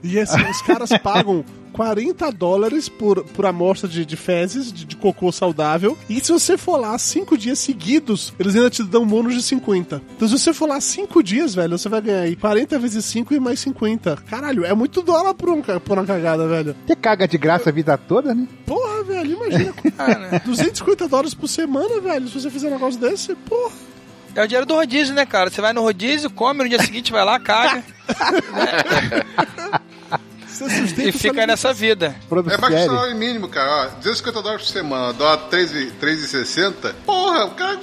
[0.02, 4.94] E assim, os caras pagam 40 dólares por, por amostra de, de fezes, de, de
[4.94, 5.96] cocô saudável.
[6.08, 9.42] E se você for lá cinco dias seguidos, eles ainda te dão um bônus de
[9.42, 10.02] 50.
[10.14, 13.34] Então se você for lá cinco dias, velho, você vai ganhar aí 40 vezes 5
[13.34, 14.16] e mais 50.
[14.28, 16.76] Caralho, é muito dólar por, um, por uma cagada, velho.
[16.86, 18.46] Você caga de graça a vida toda, né?
[18.64, 19.72] Porra, velho, imagina.
[19.96, 23.95] Cara, 250 dólares por semana, velho, se você fizer um negócio desse, porra.
[24.36, 25.50] É o dinheiro do rodízio, né, cara?
[25.50, 27.82] Você vai no rodízio, come, no dia seguinte vai lá, caga
[30.46, 32.16] Você sustenta e fica nessa vida.
[32.50, 33.92] É mais que salário mínimo, cara.
[33.92, 35.70] Ó, 250 dólares por semana, dá 3
[36.00, 36.94] 3,60.
[37.04, 37.78] Porra, o cara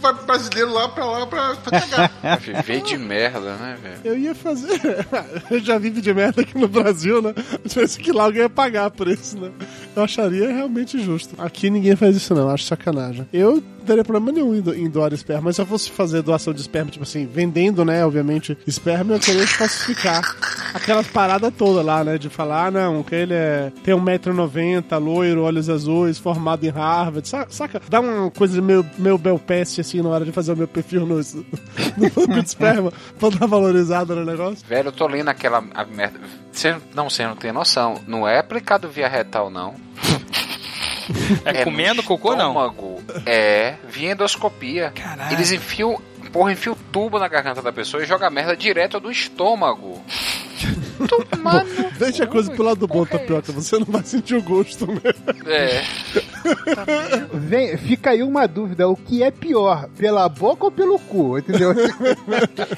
[0.00, 2.10] vai brasileiro lá pra lá pra, pra cagar.
[2.40, 4.00] Viver de merda, né, velho?
[4.04, 4.80] Eu ia fazer.
[5.50, 7.34] Eu já vivo de merda aqui no Brasil, né?
[7.66, 9.50] Se fosse que lá alguém ia pagar por isso, né?
[9.94, 11.34] Eu acharia realmente justo.
[11.36, 12.48] Aqui ninguém faz isso, não.
[12.48, 13.28] Acho sacanagem.
[13.34, 16.52] Eu teria problema nenhum em, do- em doar esperma, mas se eu fosse fazer doação
[16.52, 20.22] de esperma, tipo assim, vendendo, né, obviamente, esperma, eu queria falsificar
[20.74, 22.18] aquela parada toda lá, né?
[22.18, 27.28] De falar, ah, não, que ele é, tem 1,90m, loiro, olhos azuis, formado em Harvard,
[27.28, 27.46] saca?
[27.52, 27.82] saca?
[27.88, 31.16] Dá uma coisa meio, meio belpeste, assim, na hora de fazer o meu perfil no,
[31.96, 34.66] no banco de esperma, pra dar valorizada no negócio.
[34.66, 36.18] Velho, eu tô lendo aquela a merda.
[36.50, 38.00] Você, não, você não tem noção.
[38.06, 39.74] Não é aplicado via retal, não.
[41.44, 42.54] É, no comendo cocô, não?
[43.26, 44.92] É, via endoscopia.
[44.94, 45.34] Caralho.
[45.34, 46.00] Eles enfiam,
[46.32, 50.02] porra, enfiam o tubo na garganta da pessoa e joga a merda direto do estômago.
[51.08, 51.90] Tomando.
[51.98, 53.52] Deixa a coisa pro lado bom, Tapioca.
[53.52, 55.50] Você não vai sentir o gosto mesmo.
[55.50, 55.84] É.
[57.32, 61.38] Vem, fica aí uma dúvida: o que é pior, pela boca ou pelo cu?
[61.38, 61.72] Entendeu?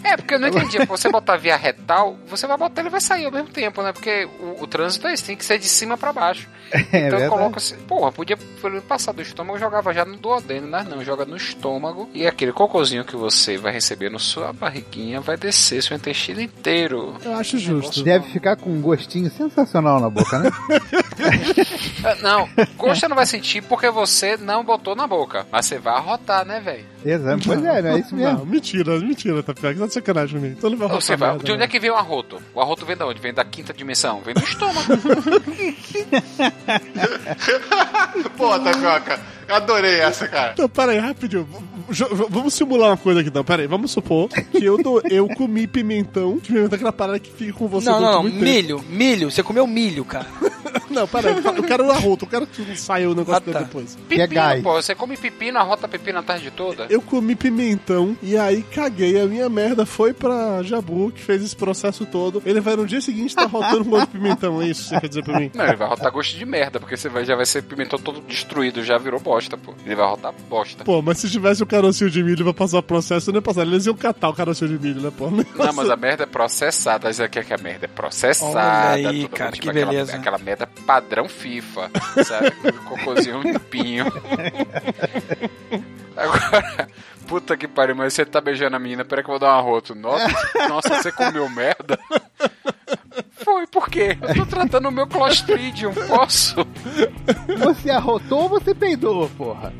[0.02, 0.78] É, porque eu não entendi.
[0.86, 3.92] Você botar via retal, você vai botar ele vai sair ao mesmo tempo, né?
[3.92, 6.48] Porque o, o trânsito é isso, tem que ser de cima pra baixo.
[6.76, 7.30] É então eu verdade.
[7.30, 8.36] coloco assim, porra, podia
[8.88, 12.52] passar do estômago, eu jogava já no duodeno, mas não, joga no estômago e aquele
[12.52, 17.14] cocôzinho que você vai receber na sua barriguinha vai descer seu intestino inteiro.
[17.24, 18.02] Eu acho justo.
[18.02, 20.50] Deve ficar com um gostinho sensacional na boca, né?
[22.22, 26.44] Não, gosto não vai sentir porque você não botou na boca, mas você vai arrotar,
[26.44, 26.84] né, velho?
[27.04, 27.42] Exato.
[27.46, 28.38] Pois é, não é isso mesmo.
[28.38, 29.78] Não, mentira, mentira, Tapioca.
[29.78, 30.54] Tá de sacanagem comigo.
[30.58, 31.64] Então não vai Você vai, merda, de onde não.
[31.64, 32.42] é que vem o arroto?
[32.54, 33.20] O arroto vem da onde?
[33.20, 34.20] Vem da quinta dimensão?
[34.24, 34.86] Vem do estômago.
[38.36, 40.52] Pô, Tapioca, adorei essa, cara.
[40.52, 41.46] Então, pera aí, rapidinho.
[42.28, 43.44] Vamos simular uma coisa aqui, então.
[43.44, 46.38] Pera aí, vamos supor que eu, dou, eu comi pimentão.
[46.40, 48.22] Que pimentão é aquela parada que fica com você Não, não, não.
[48.22, 48.44] muito tempo.
[48.44, 49.30] Milho, milho.
[49.30, 50.26] Você comeu milho, cara.
[50.88, 51.42] Não, pera aí.
[51.44, 52.24] Eu quero o arroto.
[52.24, 53.60] Eu quero que saia o negócio Tá.
[53.60, 53.96] depois.
[54.08, 54.26] Que é.
[54.26, 54.72] Pepino, pô.
[54.74, 56.86] Você come pepino, arrota pepino a tarde toda?
[56.90, 59.20] Eu comi pimentão e aí caguei.
[59.20, 62.42] A minha merda foi pra Jabu, que fez esse processo todo.
[62.44, 64.60] Ele vai no dia seguinte estar rotando um monte de pimentão.
[64.62, 65.50] É isso que você quer dizer pra mim?
[65.54, 68.20] Não, ele vai rotar gosto de merda, porque você vai, já vai ser pimentão todo
[68.20, 69.74] destruído, já virou bosta, pô.
[69.84, 70.84] Ele vai rotar bosta.
[70.84, 73.62] Pô, mas se tivesse o carocinho de milho pra passar o processo, não ia passar.
[73.62, 75.30] Eles iam catar o carocinho de milho, né, pô?
[75.30, 77.10] Não, mas a merda é processada.
[77.10, 78.50] Isso aqui é que a merda é processada.
[78.92, 80.16] Olha aí, tudo, cara, tipo, que aquela, beleza.
[80.16, 81.90] Aquela merda padrão FIFA,
[82.24, 82.52] sabe?
[83.26, 84.06] Cocôzinho limpinho.
[86.16, 86.88] Agora,
[87.26, 89.58] puta que pariu, mas você tá beijando a menina, peraí que eu vou dar um
[89.58, 89.94] arroto.
[89.94, 90.26] Nossa,
[90.68, 91.98] nossa, você comeu merda?
[93.44, 94.16] Foi, por quê?
[94.22, 96.66] Eu tô tratando o meu Clostridium, posso?
[97.58, 99.72] Você arrotou ou você peidou, porra?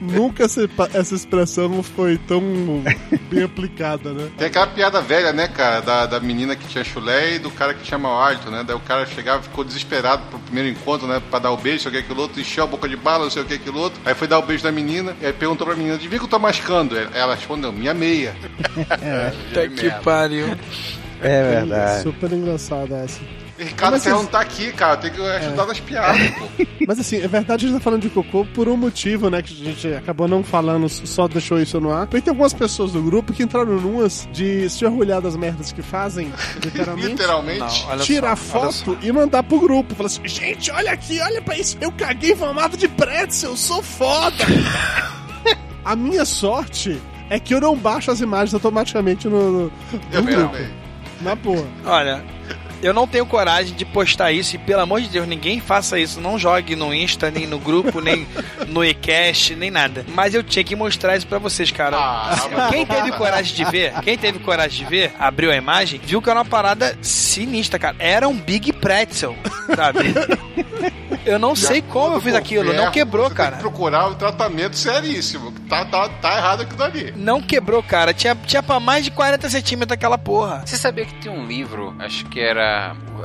[0.00, 2.42] Nunca essa, essa expressão foi tão
[3.30, 4.30] bem aplicada, né?
[4.36, 7.74] Tem aquela piada velha, né, cara, da, da menina que tinha chulé e do cara
[7.74, 8.64] que tinha mau hálito, né?
[8.66, 11.20] Daí o cara chegava e ficou desesperado pro primeiro encontro, né?
[11.30, 13.30] Pra dar o beijo, sei o que aquilo outro, encheu a boca de bala, não
[13.30, 14.00] sei o que aquilo outro.
[14.04, 16.28] Aí foi dar o beijo da menina, e aí perguntou pra menina, devia que eu
[16.28, 16.96] tô mascando?
[16.96, 18.34] Ela respondeu, minha meia.
[18.74, 20.56] Puta que pariu.
[21.22, 22.02] É verdade.
[22.02, 23.20] Super engraçada essa.
[23.58, 24.98] Ricardo Mas Ferro assim- não tá aqui, cara.
[24.98, 26.46] Tem que ajudar nas piadas, pô.
[26.86, 29.40] Mas assim, é verdade a gente tá falando de cocô por um motivo, né?
[29.40, 32.06] Que a gente acabou não falando, só deixou isso no ar.
[32.06, 35.80] Porque tem algumas pessoas do grupo que entraram numas de se orgulhar das merdas que
[35.80, 36.30] fazem,
[36.62, 37.08] literalmente.
[37.08, 37.86] Literalmente.
[37.88, 39.94] olha tirar só, foto e mandar pro grupo.
[39.94, 41.78] Falar assim, gente, olha aqui, olha pra isso.
[41.80, 44.44] Eu caguei em formato de pretzel, eu sou foda.
[45.82, 47.00] A minha sorte
[47.30, 49.72] é que eu não baixo as imagens automaticamente no, no,
[50.12, 50.52] Eu no grupo.
[50.52, 50.68] também.
[51.20, 51.66] Na boa.
[51.84, 52.22] Olha,
[52.82, 56.20] eu não tenho coragem de postar isso e pelo amor de Deus, ninguém faça isso.
[56.20, 58.26] Não jogue no Insta, nem no grupo, nem
[58.68, 60.04] no eCast, nem nada.
[60.08, 61.96] Mas eu tinha que mostrar isso pra vocês, cara.
[61.98, 66.20] Ah, quem teve coragem de ver, quem teve coragem de ver, abriu a imagem, viu
[66.20, 67.96] que era uma parada sinistra, cara.
[67.98, 69.36] Era um Big Pretzel,
[69.74, 70.00] sabe?
[71.26, 73.56] Eu não sei como eu fiz aquilo, não quebrou, você Tem cara.
[73.56, 75.52] que procurar um tratamento seríssimo.
[75.68, 77.12] Tá, tá, tá errado aquilo ali.
[77.16, 78.14] Não quebrou, cara.
[78.14, 80.62] Tinha, tinha pra mais de 40 centímetros aquela porra.
[80.64, 82.65] Você sabia que tem um livro, acho que era.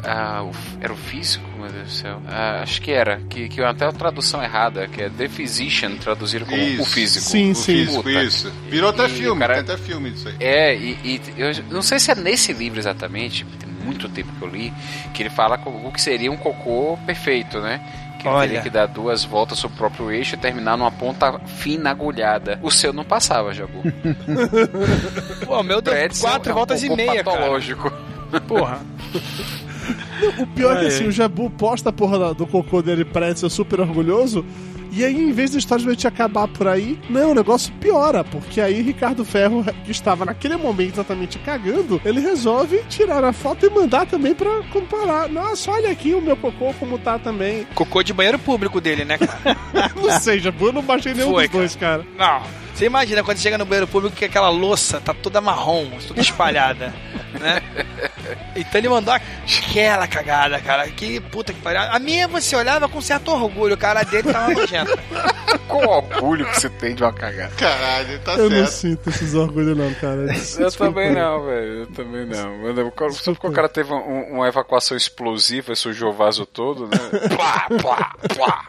[0.03, 0.51] Ah, o-
[0.83, 2.21] era o físico, meu Deus do céu.
[2.27, 6.45] Ah, acho que era, que, que até a tradução errada, que é The Physician, traduziram
[6.45, 6.81] como Isso.
[6.81, 7.25] o físico.
[7.25, 7.73] Sim, O sim.
[7.85, 8.23] físico, Puta.
[8.23, 8.51] isso.
[8.69, 10.35] Virou até E, filme, cara- tem até filme disso aí.
[10.39, 14.41] É, e, e eu não sei se é nesse livro exatamente, tem muito tempo que
[14.43, 14.73] eu li,
[15.13, 17.81] que ele fala o que seria um cocô perfeito, né?
[18.19, 18.47] Que ele Olha.
[18.47, 22.59] teria que dar duas voltas sobre o próprio eixo e terminar numa ponta fina agulhada.
[22.61, 23.81] O seu não passava, Jabu.
[25.45, 27.59] Pô, meu deu Pretzel quatro é um voltas e meia, cara.
[28.47, 28.79] Porra.
[30.37, 33.49] O pior é que Ai, assim, o Jabu posta a porra do cocô dele pretzel
[33.49, 34.45] super orgulhoso.
[34.93, 38.59] E aí, em vez da história de acabar por aí, não, o negócio piora, porque
[38.59, 43.69] aí Ricardo Ferro, que estava naquele momento exatamente cagando, ele resolve tirar a foto e
[43.69, 45.29] mandar também pra comparar.
[45.29, 47.65] Nossa, olha aqui o meu cocô como tá também.
[47.73, 49.57] Cocô de banheiro público dele, né, cara?
[49.95, 52.05] Não sei, Jabu, eu não baixei nenhum Foi, dos dois, cara.
[52.17, 52.41] Não.
[52.81, 56.91] Você imagina quando chega no banheiro público que aquela louça tá toda marrom, toda espalhada,
[57.39, 57.61] né?
[58.55, 60.89] Então ele mandou aquela cagada, cara.
[60.89, 61.79] Que puta que pariu.
[61.81, 64.97] A minha você olhava com certo orgulho, o cara dele tava nojento.
[65.67, 67.53] Qual orgulho que você tem de uma cagada?
[67.55, 68.71] Caralho, tá Eu não certo.
[68.71, 70.15] sinto esses orgulhos, não, cara.
[70.21, 71.13] Eu Desculpa também aí.
[71.15, 71.73] não, velho.
[71.81, 72.57] Eu também não.
[72.63, 76.13] Mano, o cara- Só porque o cara teve um- uma evacuação explosiva e sujou o
[76.13, 76.97] vaso todo, né?
[77.29, 78.65] plá, plá, plá.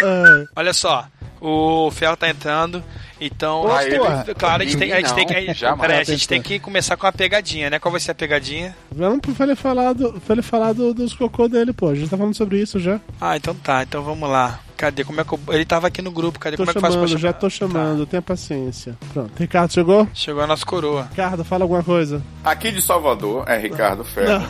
[0.00, 0.44] É.
[0.54, 1.06] Olha só,
[1.40, 2.82] o Ferro tá entrando,
[3.26, 3.62] então.
[3.62, 4.26] Ô, porra.
[4.38, 5.34] claro, a gente tem, a gente tem que.
[5.80, 7.78] Peraí, a gente tem que começar com a pegadinha, né?
[7.78, 8.76] Qual vai ser a pegadinha?
[8.90, 11.88] Vamos pra ele falar, do, ele falar do- dos cocô dele, pô.
[11.88, 13.00] A gente tá falando sobre isso já.
[13.20, 14.60] Ah, então tá, então vamos lá.
[14.76, 15.04] Cadê?
[15.04, 15.38] Como é que eu...
[15.50, 16.56] Ele tava aqui no grupo, cadê?
[16.56, 17.38] Tô Como é que eu faço chamando, pra já chamar?
[17.40, 18.98] tô chamando, tenha paciência.
[19.12, 19.30] Pronto.
[19.38, 20.04] Ricardo, chegou?
[20.06, 20.10] Tá.
[20.12, 21.06] Chegou a nossa coroa.
[21.08, 22.20] Ricardo, fala alguma coisa.
[22.44, 24.44] Aqui de Salvador é Ricardo Ferro.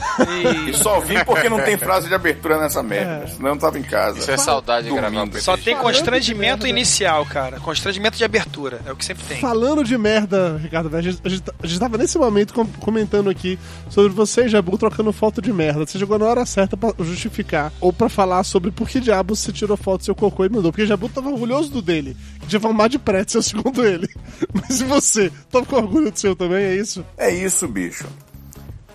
[0.67, 3.25] E E só vim porque não tem frase de abertura nessa merda.
[3.25, 3.27] É.
[3.27, 4.21] Senão eu tava em casa.
[4.21, 4.89] Isso é saudade.
[4.89, 5.41] PT.
[5.43, 6.69] só tem constrangimento merda.
[6.69, 7.61] inicial, cara.
[7.61, 8.62] Constrangimento de abertura.
[8.87, 9.39] É o que sempre tem.
[9.41, 13.29] Falando de merda, Ricardo, a gente, a gente, a gente tava nesse momento com- comentando
[13.31, 13.59] aqui
[13.91, 15.85] sobre você e Jabu trocando foto de merda.
[15.87, 19.53] Você chegou na hora certa pra justificar ou pra falar sobre por que diabos você
[19.53, 20.71] tirou foto do seu cocô e mandou.
[20.73, 24.09] Porque Jabu tava orgulhoso do dele, que tinha de pretzel, segundo ele.
[24.55, 25.31] Mas e você?
[25.51, 27.05] Tava com orgulho do seu também, é isso?
[27.17, 28.07] É isso, bicho.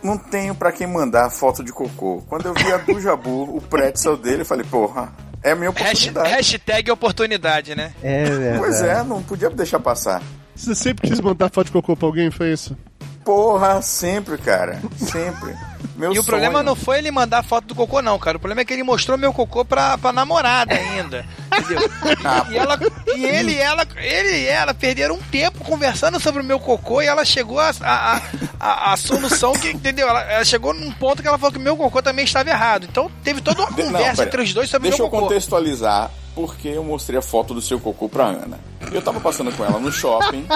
[0.04, 2.24] Não tenho pra quem mandar foto de cocô.
[2.28, 5.12] Quando eu vi a do Jabu, o pretzel dele, eu falei, porra,
[5.44, 6.30] é a minha oportunidade.
[6.30, 7.94] Hashtag oportunidade, né?
[8.02, 8.60] É verdade.
[8.60, 10.22] Pois é, não podia deixar passar.
[10.56, 12.76] Você sempre quis mandar foto de cocô pra alguém, foi isso?
[13.28, 14.82] Porra, sempre, cara.
[14.98, 15.54] Sempre.
[15.98, 16.64] Meu E o problema sonho.
[16.64, 18.38] não foi ele mandar foto do cocô, não, cara.
[18.38, 21.26] O problema é que ele mostrou meu cocô pra, pra namorada ainda.
[21.60, 21.90] Entendeu?
[22.50, 22.80] E, e ela,
[23.18, 27.02] e ele e ela, ele e ela perderam um tempo conversando sobre o meu cocô
[27.02, 28.22] e ela chegou a, a,
[28.58, 30.08] a, a solução que, entendeu?
[30.08, 32.88] Ela, ela chegou num ponto que ela falou que o meu cocô também estava errado.
[32.90, 34.28] Então teve toda uma não, conversa pera.
[34.30, 35.24] entre os dois sobre o Deixa meu eu cocô.
[35.24, 38.58] contextualizar porque eu mostrei a foto do seu cocô pra Ana.
[38.90, 40.48] Eu tava passando com ela no shopping.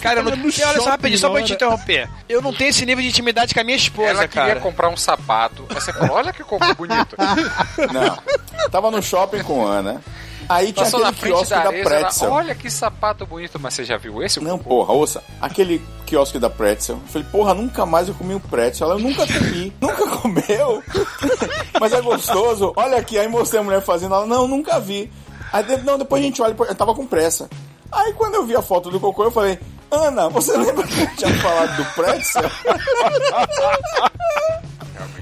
[0.00, 2.08] Cara, eu não, Olha no olha só rapidinho, só pra te interromper.
[2.28, 4.60] Eu não tenho esse nível de intimidade com a minha esposa, Ela queria cara.
[4.60, 5.64] comprar um sapato.
[5.68, 7.16] Aí você falou, olha que cocô bonito.
[7.92, 8.68] Não.
[8.70, 10.00] Tava no shopping com Ana.
[10.48, 12.30] Aí tinha Passou aquele quiosque da da Arezzo, ela, Pretzel.
[12.30, 13.58] olha que sapato bonito.
[13.58, 14.38] Mas você já viu esse?
[14.38, 15.22] Não, porra, ouça.
[15.40, 16.96] Aquele quiosque da Pretzel.
[16.96, 18.86] Eu falei, porra, nunca mais eu comi um pretzel.
[18.86, 19.72] Ela, eu nunca comi.
[19.80, 20.82] nunca comeu?
[21.80, 22.72] Mas é gostoso.
[22.76, 23.18] Olha aqui.
[23.18, 24.14] Aí mostrei a mulher fazendo.
[24.14, 25.10] Ela, não, nunca vi.
[25.52, 26.54] Aí, não, depois a gente olha.
[26.56, 27.48] Eu tava com pressa.
[27.92, 29.58] Aí quando eu vi a foto do cocô, eu falei,
[29.90, 32.42] Ana, você lembra que eu tinha falado do pretzel?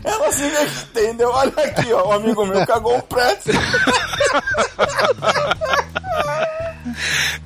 [0.05, 1.31] Ela se entendeu.
[1.31, 2.09] Olha aqui, ó.
[2.09, 3.55] O amigo meu cagou um pretzel.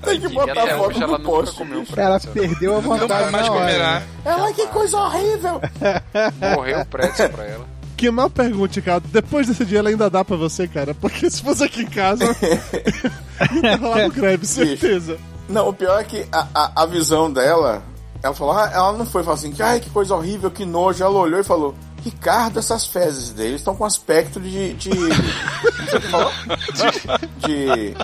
[0.02, 1.56] Tem que botar a foto hoje ela no post.
[1.56, 3.60] comeu um Ela perdeu a vontade mais na hora.
[3.60, 4.02] comerá.
[4.24, 5.60] Ela, que coisa horrível.
[6.56, 7.77] Morreu o pretzel pra ela.
[7.98, 9.00] Que mal pergunte, cara.
[9.00, 10.94] Depois desse dia ela ainda dá pra você, cara.
[10.94, 12.24] Porque se fosse aqui em casa,
[13.60, 15.18] ia rolar no greve, certeza.
[15.48, 17.82] Não, o pior é que a, a, a visão dela,
[18.22, 21.02] ela falou, ah, ela não foi falar assim, ai, que coisa horrível, que nojo.
[21.02, 24.74] Ela olhou e falou, Ricardo, essas fezes dele estão com aspecto de.
[24.74, 24.90] de.
[26.08, 26.32] Falou?
[27.38, 27.96] De.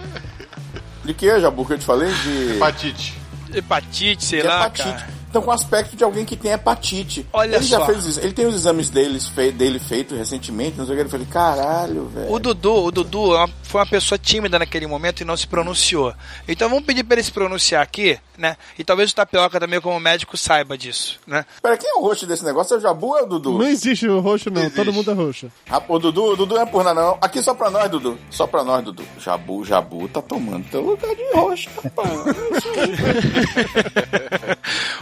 [1.05, 2.11] De que, Jabu, que eu te falei?
[2.13, 2.57] De.
[2.57, 3.17] Hepatite.
[3.53, 4.89] Hepatite, sei de lá, hepatite.
[4.89, 5.14] cara.
[5.35, 7.27] Então, com aspecto de alguém que tem hepatite.
[7.33, 7.81] Olha ele só.
[7.81, 8.21] já fez isso.
[8.21, 11.03] Ele tem os exames deles, fe- dele feito recentemente, não sei o que.
[11.03, 12.33] Ele falei, caralho, velho.
[12.33, 15.49] O Dudu, o Dudu é uma- foi uma pessoa tímida naquele momento e não se
[15.49, 16.15] pronunciou.
[16.47, 18.57] Então vamos pedir pra ele se pronunciar aqui, né?
[18.79, 21.45] E talvez o Tapioca também, como médico, saiba disso, né?
[21.61, 22.75] Pera, quem é o roxo desse negócio?
[22.75, 23.59] É o Jabu ou é o Dudu?
[23.59, 24.61] Não existe o roxo, não.
[24.61, 24.77] Existe.
[24.77, 25.51] Todo mundo é roxo.
[25.69, 27.19] Ah, o Dudu, o Dudu não é por nada, não.
[27.21, 28.17] Aqui só pra nós, Dudu.
[28.31, 29.03] Só pra nós, Dudu.
[29.19, 32.11] Jabu, Jabu tá tomando teu lugar de roxo, rapaz.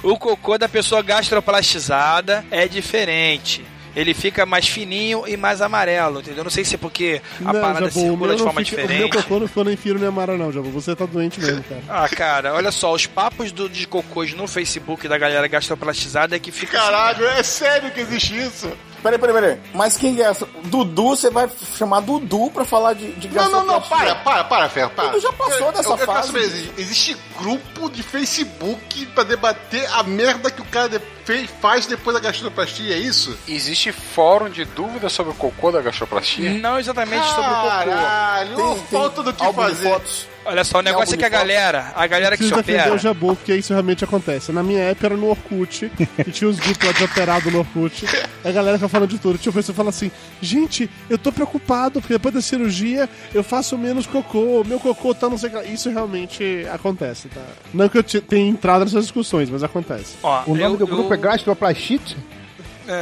[0.02, 3.62] O cocô da pessoa gastroplastizada é diferente.
[3.94, 6.42] Ele fica mais fininho e mais amarelo, entendeu?
[6.44, 8.88] Não sei se é porque a não, parada Jabu, circula de forma fica, o meu
[8.88, 9.16] diferente.
[9.16, 10.70] cocô não ficou nem firo nem amarelo, não, Jabu.
[10.70, 11.82] Você tá doente mesmo, cara.
[11.88, 16.38] Ah, cara, olha só, os papos do, de cocôs no Facebook da galera gastroplastizada é
[16.38, 16.78] que fica.
[16.78, 18.70] Caralho, é sério que existe isso?
[19.02, 19.60] Peraí, peraí, peraí.
[19.74, 20.46] Mas quem é essa?
[20.64, 24.68] Dudu, você vai chamar Dudu pra falar de, de Não, não, não, para, para, para,
[24.68, 25.08] Ferro, para.
[25.08, 26.26] Tudo já passou Eu- dessa eu- eu fase.
[26.28, 31.50] saber, existe- Existe grupo de Facebook pra debater a merda que o cara de- fez,
[31.60, 33.36] faz depois da gastroplastia, é isso?
[33.48, 36.50] Existe fórum de dúvidas sobre o cocô da gastroplastia?
[36.58, 37.68] Não exatamente sobre o cocô.
[37.68, 39.88] Caralho, falta do que fazer.
[39.90, 40.26] fotos.
[40.44, 42.92] Olha só, o negócio é que a galera, a galera que se opera.
[42.94, 44.50] o Jabu, porque isso realmente acontece.
[44.50, 45.90] Na minha época era no Orkut,
[46.24, 48.04] que tinha os grupos lá de operado no Orkut.
[48.44, 49.38] A galera fica falando de tudo.
[49.38, 53.44] Tinha uma pessoa que fala assim: gente, eu tô preocupado, porque depois da cirurgia eu
[53.44, 55.56] faço menos cocô, meu cocô tá não sei o que.
[55.58, 57.40] lá." Isso realmente acontece, tá?
[57.72, 60.16] Não que eu te- tenha entrado nessas discussões, mas acontece.
[60.22, 61.16] Ó, O nome eu- do grupo eu- é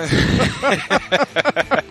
[0.00, 1.90] Gastroplastite?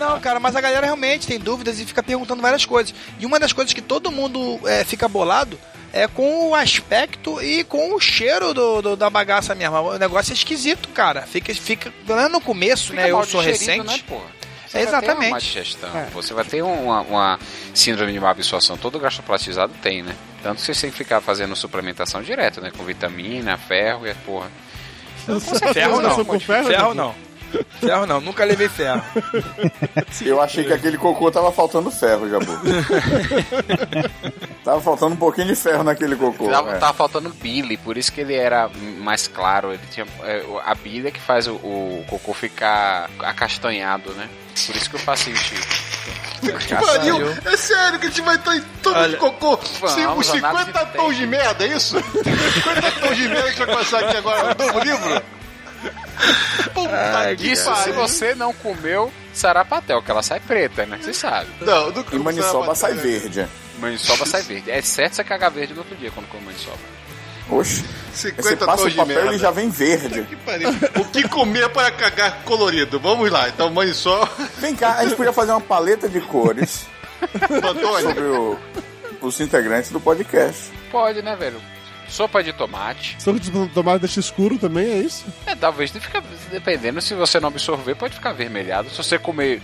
[0.00, 2.94] Não, cara, mas a galera realmente tem dúvidas e fica perguntando várias coisas.
[3.18, 5.58] E uma das coisas que todo mundo é, fica bolado
[5.92, 9.76] é com o aspecto e com o cheiro do, do- da bagaça mesmo.
[9.76, 11.22] O negócio é esquisito, cara.
[11.22, 13.10] Fica, fica lá no começo, Fica né?
[13.10, 13.86] Eu sou recente.
[13.86, 14.26] Né, porra?
[14.66, 15.44] Você É, vai ter uma exatamente.
[15.46, 15.90] digestão.
[16.14, 17.38] Você vai ter uma, uma
[17.74, 18.76] síndrome de má absorção.
[18.78, 20.14] Todo gastroplastizado tem, né?
[20.42, 22.70] Tanto que você tem que ficar fazendo suplementação direto, né?
[22.74, 24.50] Com vitamina, ferro e a porra.
[25.72, 26.24] Ferro não.
[26.24, 27.14] Por ferro, Ferro não.
[27.80, 29.02] Ferro não, nunca levei ferro.
[30.24, 32.52] Eu achei que aquele cocô tava faltando ferro, Jabu.
[34.64, 36.48] tava faltando um pouquinho de ferro naquele cocô.
[36.48, 36.78] Tava, é.
[36.78, 39.72] tava faltando bile, por isso que ele era mais claro.
[39.72, 44.28] Ele tinha, é, a bile é que faz o, o cocô ficar acastanhado, né?
[44.66, 45.00] Por isso que o
[46.50, 46.66] paciente.
[46.66, 47.36] Que pariu!
[47.44, 49.58] É sério que a gente vai estar em todo Olha, de cocô.
[49.88, 52.00] Sim, vamos, os 50 análise tons de merda, é isso?
[52.00, 55.22] 50 tons de merda que a gente vai começar aqui agora no novo livro?
[56.74, 57.94] Puta que Isso, se pariu.
[57.94, 60.98] você não comeu sarapatel, que ela sai preta, né?
[61.00, 61.48] Você sabe.
[61.60, 63.46] Não, do E maniçoba sai verde.
[63.78, 64.70] Maniçoba sai verde.
[64.70, 66.78] É certo você cagar verde no outro dia quando come maniçoba.
[67.50, 69.38] Oxe, 50 você passa tons o de papel e merda.
[69.38, 70.24] já vem verde.
[70.24, 71.00] Que.
[71.00, 72.98] O que comer para cagar colorido?
[73.00, 73.48] Vamos lá.
[73.48, 74.26] Então, mãe só.
[74.58, 76.86] Vem cá, a gente podia fazer uma paleta de cores
[77.50, 78.00] Antônio.
[78.08, 78.58] sobre o-
[79.20, 80.70] os integrantes do podcast.
[80.90, 81.60] Pode, né, velho?
[82.08, 83.16] Sopa de tomate.
[83.18, 85.24] Soco de tomate deixa escuro também, é isso?
[85.46, 86.22] É, talvez fica.
[86.50, 88.90] Dependendo, se você não absorver, pode ficar avermelhado.
[88.90, 89.62] Se você comer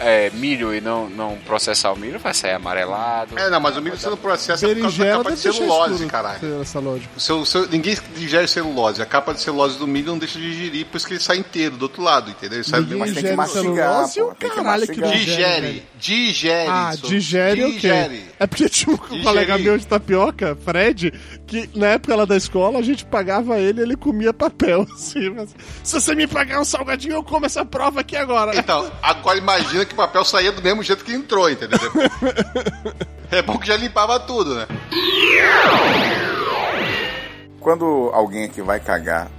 [0.00, 3.38] é, milho e não, não processar o milho, vai sair amarelado.
[3.38, 6.10] É, não, mas o milho você não processa por causa da capa de celulose, escuro.
[6.10, 6.60] caralho.
[6.62, 7.10] Essa lógica.
[7.16, 9.00] O seu, o seu- ninguém digere celulose.
[9.02, 11.36] A capa de celulose do milho não deixa de digerir, por isso que ele sai
[11.38, 12.58] inteiro do outro lado, entendeu?
[12.58, 13.64] Ele sai Ninguém Mas tem que digere mastigar,
[14.06, 15.18] celulose o pô, tem que caralho que mastigar.
[15.18, 16.68] digere, Digere.
[16.70, 18.22] Ah, digere o quê?
[18.38, 19.22] É porque tinha um Digerir.
[19.24, 21.12] colega meu de tapioca, Fred,
[21.46, 24.86] que na época lá da escola a gente pagava ele e ele comia papel.
[24.94, 28.56] Assim, mas, se você me pagar um salgadinho, eu como essa prova aqui agora.
[28.56, 31.78] Então, agora imagina que o papel saía do mesmo jeito que entrou, entendeu?
[33.32, 34.66] É bom que já limpava tudo, né?
[37.60, 39.30] Quando alguém aqui vai cagar,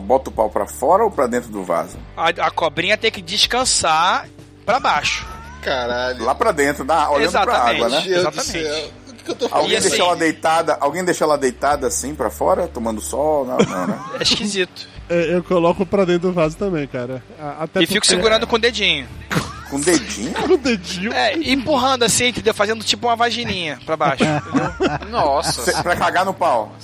[0.00, 1.98] bota o pau pra fora ou pra dentro do vaso?
[2.16, 4.26] A, a cobrinha tem que descansar
[4.66, 5.24] pra baixo.
[5.62, 6.24] Caralho.
[6.24, 7.76] Lá pra dentro, na, olhando pra Exatamente.
[7.76, 8.00] água, né?
[8.00, 8.50] Deus do Exatamente.
[8.50, 8.90] céu.
[9.08, 9.62] O que que eu tô falando?
[9.64, 13.44] Alguém assim- deixa ela deitada, alguém deixa ela deitada assim pra fora, tomando sol?
[13.46, 13.98] Não, não, né?
[14.18, 14.88] É esquisito.
[15.08, 17.22] É, eu coloco pra dentro do vaso também, cara.
[17.60, 19.06] Até E fico segurando com o dedinho.
[19.70, 20.32] Com dedinho?
[20.32, 21.12] com o dedinho.
[21.12, 22.54] É, empurrando assim, entendeu?
[22.54, 24.24] Fazendo tipo uma vagininha pra baixo.
[24.24, 24.72] entendeu?
[25.10, 25.62] Nossa.
[25.62, 26.74] Cê- pra cagar no pau.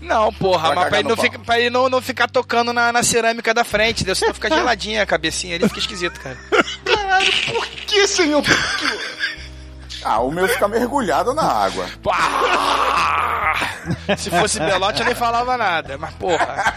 [0.00, 2.92] Não, porra, Pra mas pra ele, não, fica, pra ele não, não ficar tocando na,
[2.92, 4.14] na cerâmica da frente, entendeu?
[4.14, 6.36] Senão fica geladinha a cabecinha ali, fica esquisito, cara.
[6.84, 8.42] Caralho, por que, senhor?
[8.42, 9.23] Por que?
[10.04, 11.86] Ah, o meu fica mergulhado na água.
[12.02, 13.54] Pá!
[14.18, 16.74] Se fosse Belote, eu nem falava nada, mas porra.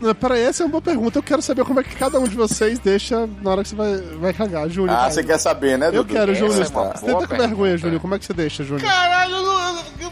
[0.00, 1.18] Não, Peraí, essa é uma boa pergunta.
[1.18, 3.76] Eu quero saber como é que cada um de vocês deixa na hora que você
[3.76, 4.96] vai, vai cagar, Júnior.
[4.98, 6.14] Ah, você quer saber, né, Eu Dudu?
[6.14, 6.60] quero, Essa Júnior.
[6.60, 7.76] é Você tá com vergonha.
[7.78, 8.00] Júnior?
[8.00, 8.88] Como é que você deixa, Júnior?
[8.88, 10.10] Caralho, eu não- eu-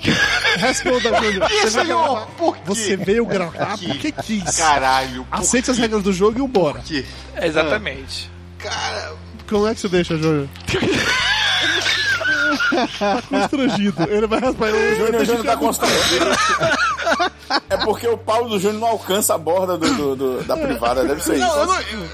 [0.59, 1.11] Responda.
[1.21, 1.87] Que, Você veio senhor?
[2.05, 2.27] gravar.
[2.39, 2.63] Por quê?
[2.67, 4.57] Você veio gravar porque quis.
[4.57, 6.81] Caralho, por Aceite as regras do jogo e vambora.
[6.85, 7.05] quê?
[7.43, 8.31] Exatamente.
[8.59, 9.13] Cara,
[9.49, 10.49] Como é que você deixa, Júnior?
[12.99, 14.03] tá constrangido.
[14.11, 14.93] Ele vai raspar ele.
[14.93, 16.27] O Júnior, o Júnior tá constrangido.
[17.71, 21.05] É porque o pau do Júnior não alcança a borda do, do- do- da privada,
[21.05, 21.57] deve ser não, isso.
[21.59, 22.07] eu não.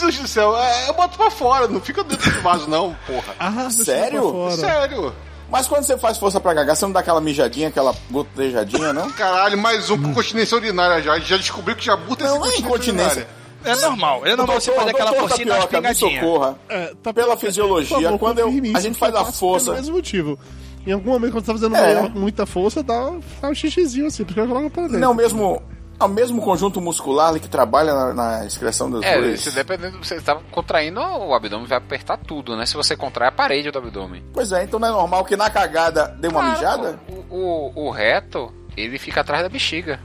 [0.00, 0.54] Deus do céu,
[0.86, 3.34] eu boto pra fora, não fica dentro do vaso, não, porra.
[3.38, 4.50] Ah, Sério?
[4.52, 5.14] Sério.
[5.50, 9.10] Mas quando você faz força pra cagar, você não dá aquela mijadinha, aquela gotejadinha, não?
[9.10, 11.18] Caralho, mais um com continência urinária já.
[11.18, 13.26] Já descobriu que já buta Não, não é incontinência.
[13.64, 14.26] É normal.
[14.26, 16.20] É normal você fazer aquela doutor forcinha Tapioca, me pingadinhas.
[16.24, 16.58] socorra.
[16.68, 19.76] É, tá- Pela fisiologia, favor, quando eu- confirme a isso, gente faz a força- Pelo
[19.76, 20.38] mesmo motivo.
[20.86, 22.08] Em algum momento, quando você tá fazendo É.
[22.08, 23.10] muita força, dá,
[23.42, 24.98] dá um xixizinho assim, porque eu coloco pra dentro.
[24.98, 25.62] Não, mesmo.
[26.00, 29.40] É o mesmo conjunto muscular que trabalha na, na excreção das É, duas.
[29.40, 32.64] se dependendo, você tá contraindo, o abdômen vai apertar tudo, né?
[32.64, 34.24] Se você contrai a parede do abdômen.
[34.32, 37.00] Pois é, então não é normal que na cagada dê uma Claro, mijada?
[37.28, 40.00] O, o, o reto, ele fica atrás da bexiga.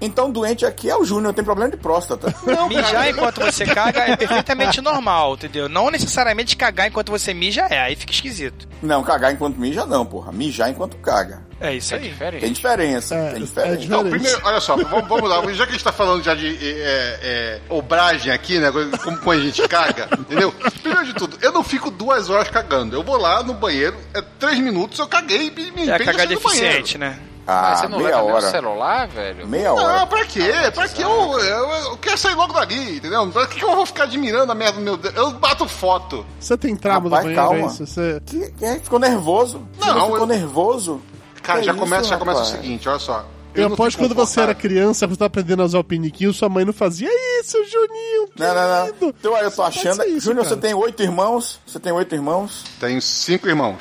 [0.00, 2.34] Então o doente aqui é o Júnior, tem problema de próstata.
[2.68, 5.68] Mijar enquanto você caga é perfeitamente normal, entendeu?
[5.68, 8.68] Não necessariamente cagar enquanto você mija é, aí fica esquisito.
[8.82, 10.32] Não, cagar enquanto mija não, porra.
[10.32, 11.44] Mijar enquanto caga.
[11.58, 12.02] É isso É aí.
[12.02, 12.52] Tem diferente.
[12.52, 13.76] diferença, É, tem é diferença.
[13.78, 13.88] diferente.
[13.88, 15.40] Não, primeiro, olha só, vamos, vamos lá.
[15.54, 18.70] Já que a gente tá falando já de é, é, obragem aqui, né?
[18.70, 20.52] Como, como a gente caga, entendeu?
[20.82, 22.94] Primeiro de tudo, eu não fico duas horas cagando.
[22.94, 26.40] Eu vou lá no banheiro, é três minutos, eu caguei e me É cagada no
[26.40, 26.66] banheiro.
[26.68, 26.98] eficiente,
[27.46, 28.50] Mas Ah, você não meia hora.
[28.50, 29.46] celular, velho?
[29.46, 29.98] Meia hora.
[30.00, 30.50] Não, pra quê?
[30.74, 31.04] pra quê?
[31.04, 33.26] Eu, eu, eu quero sair logo dali, entendeu?
[33.28, 34.98] Pra que, que eu vou ficar admirando a merda do meu?
[35.14, 36.26] Eu bato foto.
[36.40, 37.60] Você tem trauma Rapaz, do banheiro, calma.
[37.60, 37.86] é isso?
[37.86, 38.20] Você...
[38.26, 39.62] Que, que- ficou nervoso.
[39.78, 41.02] Não, Júnior ficou eu- nervoso.
[41.42, 43.24] Cara, Que já isso, começa, já começa o seguinte, olha só.
[43.54, 46.48] Eu não aposto quando você era criança, você tá aprendendo a usar o piniquinho, sua
[46.48, 47.08] mãe não fazia
[47.40, 48.28] isso, Juninho.
[48.34, 48.86] que Não, não, não.
[48.86, 50.02] lindo." Então aí eu tô achando.
[50.04, 50.54] isso, Júnior, cara.
[50.56, 51.58] você tem oito irmãos?
[51.66, 52.64] Você tem oito irmãos?
[52.80, 53.78] Tenho cinco irmãos.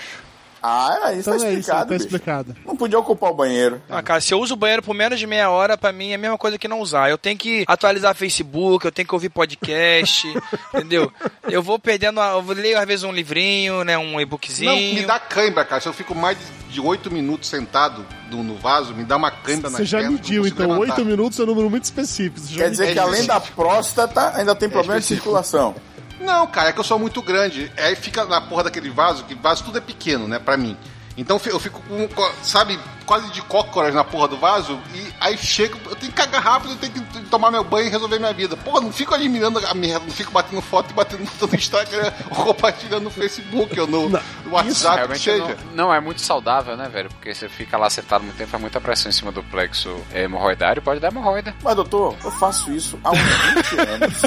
[0.67, 2.05] Ah, isso, Então tá é isso, explicado, tá bicho.
[2.05, 2.55] explicado.
[2.65, 3.81] Não podia ocupar o banheiro.
[3.89, 6.15] Ah, cara, se eu uso o banheiro por menos de meia hora, pra mim é
[6.15, 7.09] a mesma coisa que não usar.
[7.09, 10.27] Eu tenho que atualizar Facebook, eu tenho que ouvir podcast,
[10.73, 11.11] entendeu?
[11.49, 14.95] Eu vou perdendo, a- eu leio às vezes um livrinho, né, um Não, e-bookzinho.
[14.95, 15.81] me dá cãibra, cara.
[15.81, 16.37] Se eu fico mais
[16.69, 20.45] de oito minutos sentado no, no vaso, me dá uma cãibra na Você já mediu,
[20.47, 22.45] então, oito minutos é um número muito específico.
[22.47, 25.23] Quer dizer que além da próstata, ainda tem problema de específico.
[25.25, 25.75] circulação.
[26.25, 27.71] Não, cara, é que eu sou muito grande.
[27.77, 30.75] Aí fica na porra daquele vaso, que vaso tudo é pequeno, né, pra mim.
[31.17, 35.37] Então eu fico com, co- sabe, quase de cócoras na porra do vaso, e aí
[35.37, 38.33] chego, eu tenho que cagar rápido, eu tenho que tomar meu banho e resolver minha
[38.33, 38.55] vida.
[38.57, 42.45] Porra, não fico admirando a merda, não fico batendo foto e batendo no Instagram, ou
[42.45, 45.57] compartilhando no Facebook ou no, Não, WhatsApp, que Realmente seja.
[45.73, 47.09] não, não é muito saudável, né, velho?
[47.09, 50.23] Porque você fica lá sentado muito tempo, faz muita pressão em cima do plexo é,
[50.23, 51.53] hemorroidário, pode dar hemorroida.
[51.63, 54.21] Mas, doutor, eu faço isso há uns 20 anos.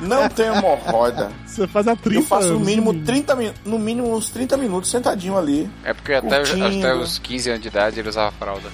[0.02, 1.30] Não tenho hemorroida.
[1.46, 3.06] Você faz a 30 Eu faço no mínimo Juninho.
[3.06, 5.68] 30 min- no mínimo uns 30 minutos sentadinho ali.
[5.84, 6.66] É porque até, Curtindo.
[6.78, 8.68] até os 15 anos de idade ele usava fralda.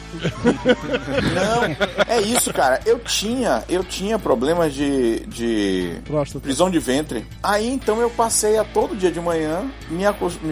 [1.34, 2.80] Não, é isso, cara.
[2.84, 6.40] Eu tinha, eu tinha problemas de, de Próstata.
[6.40, 7.26] prisão de ventre.
[7.42, 10.04] Aí então eu passei a todo dia de manhã me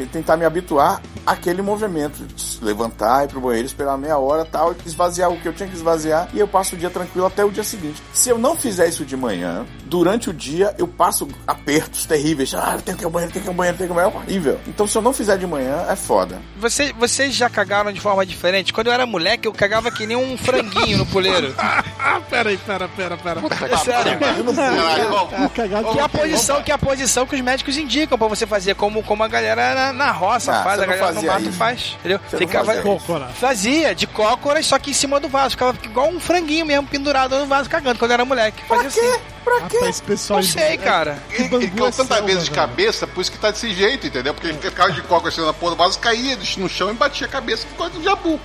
[0.06, 4.74] tentar me habituar àquele movimento, de se levantar, ir pro banheiro, esperar meia hora, tal,
[4.84, 7.50] esvaziar o que eu tinha que esvaziar e eu passo o dia tranquilo até o
[7.50, 8.02] dia seguinte.
[8.12, 12.54] Se eu não fizer isso de manhã, durante o dia eu passo apertos terríveis.
[12.54, 14.10] Ah, tem que ir ao banheiro, tem que ir ao banheiro, tem que ir ao
[14.10, 14.60] banheiro, é horrível.
[14.66, 16.40] Então se eu não fizer de manhã é foda.
[16.58, 18.70] Você, vocês já cagaram de forma diferente?
[18.70, 21.55] Quando eu era moleque, eu cagava que nem um franguinho no puleiro.
[21.57, 23.40] Ah, peraí, pera, pera, pera.
[23.72, 24.18] É sério.
[25.92, 29.02] Que a posição, que é a posição que os médicos indicam pra você fazer, como,
[29.02, 31.52] como a galera na, na roça Ah, faz, a galera no mato isso.
[31.52, 32.20] faz, entendeu?
[32.28, 32.74] Você Ficava.
[32.82, 33.26] Cócora.
[33.28, 37.38] fazia de cócoras, só que em cima do vaso, ficava igual um franguinho mesmo, pendurado
[37.38, 38.62] no vaso cagando, quando eu era moleque.
[38.68, 39.34] Fazia assim.
[39.61, 40.40] Rapaz, pessoal.
[40.40, 41.18] Não sei, cara.
[41.30, 42.55] Ele, ele caiu é tanta vez de velho.
[42.55, 44.32] cabeça, por isso que tá desse jeito, entendeu?
[44.34, 47.26] Porque ele ficava de coca assim na porra do vaso, caía no chão e batia
[47.26, 48.40] a cabeça ficou de jabu.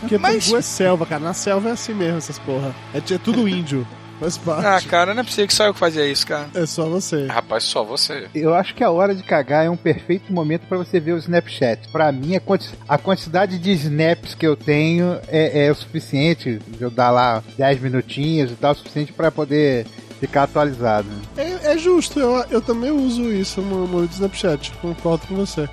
[0.00, 1.20] Porque Mas- Bangu é selva, cara.
[1.20, 2.74] Na selva é assim mesmo, essas porra.
[2.94, 3.86] É, é tudo índio.
[4.20, 4.66] Faz parte.
[4.66, 6.48] Ah, cara, não é possível que só eu que fazia isso, cara.
[6.52, 7.26] É só você.
[7.26, 8.26] Rapaz, só você.
[8.34, 11.18] Eu acho que a hora de cagar é um perfeito momento pra você ver o
[11.18, 11.86] Snapchat.
[11.92, 16.58] Pra mim, a, quanti- a quantidade de snaps que eu tenho é, é o suficiente.
[16.66, 19.86] de Eu dar lá 10 minutinhos e tal, o suficiente pra poder
[20.18, 21.08] ficar atualizado.
[21.36, 25.68] É, é justo, eu, eu também uso isso no, no Snapchat, concordo com você.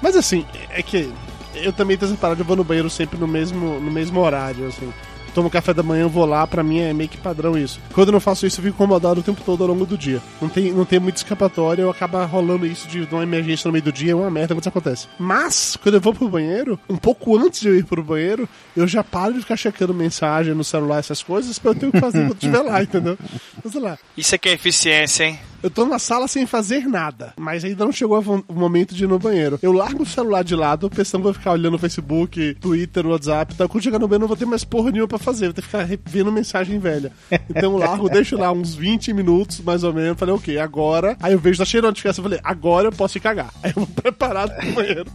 [0.00, 1.12] Mas assim, é que
[1.54, 4.66] eu também tenho essa parada, eu vou no banheiro sempre no mesmo, no mesmo horário,
[4.66, 4.92] assim.
[5.38, 7.78] Tomo café da manhã, vou lá, pra mim é meio que padrão isso.
[7.92, 10.20] Quando eu não faço isso, eu fico incomodado o tempo todo ao longo do dia.
[10.42, 13.84] Não tem, não tem muito escapatória, eu acaba rolando isso de uma emergência no meio
[13.84, 15.06] do dia, é uma merda quando isso acontece.
[15.16, 18.88] Mas, quando eu vou pro banheiro, um pouco antes de eu ir pro banheiro, eu
[18.88, 22.00] já paro de ficar checando mensagem no celular, essas coisas, pra eu ter o que
[22.00, 23.16] fazer quando estiver lá, entendeu?
[23.56, 23.96] Então, sei lá.
[24.16, 25.38] Isso aqui é eficiência, hein?
[25.62, 29.08] Eu tô na sala sem fazer nada, mas ainda não chegou o momento de ir
[29.08, 29.58] no banheiro.
[29.60, 33.54] Eu largo o celular de lado, pensando que vou ficar olhando o Facebook, Twitter, WhatsApp,
[33.56, 33.66] tá?
[33.66, 35.68] Quando chegar no banheiro, não vou ter mais porra nenhuma pra fazer, vou ter que
[35.68, 37.10] ficar vendo mensagem velha.
[37.50, 40.16] Então eu largo, deixo lá uns 20 minutos, mais ou menos.
[40.16, 41.16] Falei, ok, agora.
[41.20, 42.22] Aí eu vejo, tá cheio de notificação.
[42.22, 43.50] Falei, agora eu posso ir cagar.
[43.62, 45.06] Aí eu vou preparado pro banheiro.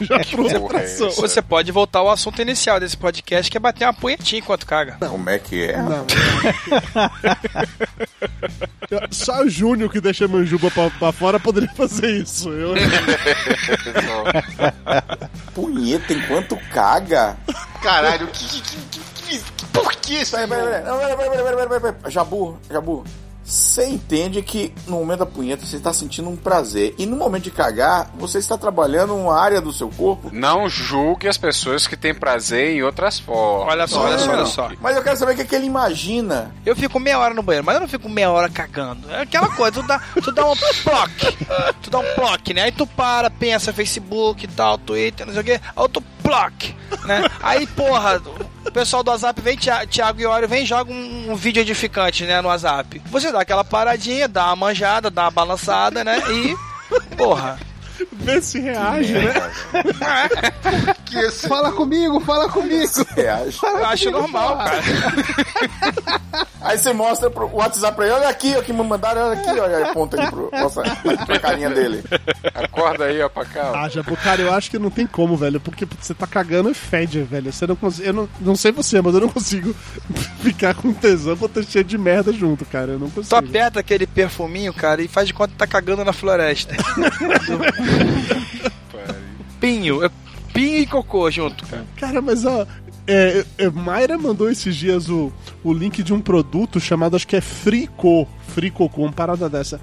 [0.00, 1.10] já pronto pra ação.
[1.10, 4.96] Você pode voltar ao assunto inicial desse podcast, que é bater uma punhetinha enquanto caga.
[4.98, 5.82] Como é que é?
[5.82, 6.06] Não.
[9.10, 12.50] Só o Júnior que deixa a manjuba pra, pra fora poderia fazer isso.
[12.50, 12.74] Eu...
[15.54, 17.36] Punheta enquanto caga?
[17.82, 20.32] Caralho, que, que, que, que, por que isso?
[20.32, 22.12] Peraí, peraí, peraí, Não, peraí, peraí, peraí, peraí, peraí.
[22.12, 23.04] Jabu, Jabu.
[23.42, 27.44] Você entende que no momento da punheta você está sentindo um prazer e no momento
[27.44, 30.30] de cagar você está trabalhando uma área do seu corpo?
[30.32, 33.72] Não julgue as pessoas que têm prazer em outras formas.
[33.72, 34.70] Olha só, olha só, olha só.
[34.80, 36.54] Mas eu quero saber o que, é que ele imagina.
[36.64, 39.10] Eu fico meia hora no banheiro, mas eu não fico meia hora cagando.
[39.10, 41.10] É aquela coisa, tu dá, tu dá um ploc.
[41.82, 42.62] Tu dá um ploc, né?
[42.62, 45.60] Aí tu para, pensa Facebook e tal, Twitter, não sei o quê.
[45.76, 46.74] Aí tu ploc,
[47.04, 47.24] né?
[47.42, 48.20] Aí, porra,
[48.64, 52.24] o pessoal do WhatsApp vem, Thiago e Iório, vem e joga um, um, vídeo edificante,
[52.24, 53.00] né, no WhatsApp.
[53.06, 56.56] Você dá aquela paradinha, dá uma manjada, dá uma balançada, né, e...
[57.16, 57.58] Porra...
[58.20, 59.32] Vê se reage, né?
[61.06, 61.48] que esse...
[61.48, 63.06] Fala comigo, fala comigo.
[63.16, 63.58] Reage.
[63.58, 64.80] Fala Eu acho normal, cara.
[66.60, 69.58] Aí você mostra pro WhatsApp pra ele, olha aqui, o que me mandaram, olha aqui,
[69.58, 70.84] olha, aponta aí pro, mostra
[71.26, 72.04] pra carinha dele.
[72.54, 73.72] Acorda aí, ó, pra cá.
[73.74, 76.74] Ah, Jabu, cara, eu acho que não tem como, velho, porque você tá cagando e
[76.74, 77.50] fede, velho.
[77.50, 79.74] Você não consegue, eu não, não sei você, mas eu não consigo
[80.42, 83.28] ficar com tesão com ter cheio de merda junto, cara, eu não consigo.
[83.30, 86.74] Tu aperta aquele perfuminho, cara, e faz de conta que tá cagando na floresta.
[89.60, 90.10] pinho, é
[90.52, 91.86] pinho e cocô junto, cara.
[91.96, 92.66] Cara, mas ó,
[93.06, 95.32] é, é, Mayra mandou esses dias o,
[95.64, 99.80] o link de um produto chamado, acho que é Frico, Fricocô, uma parada dessa,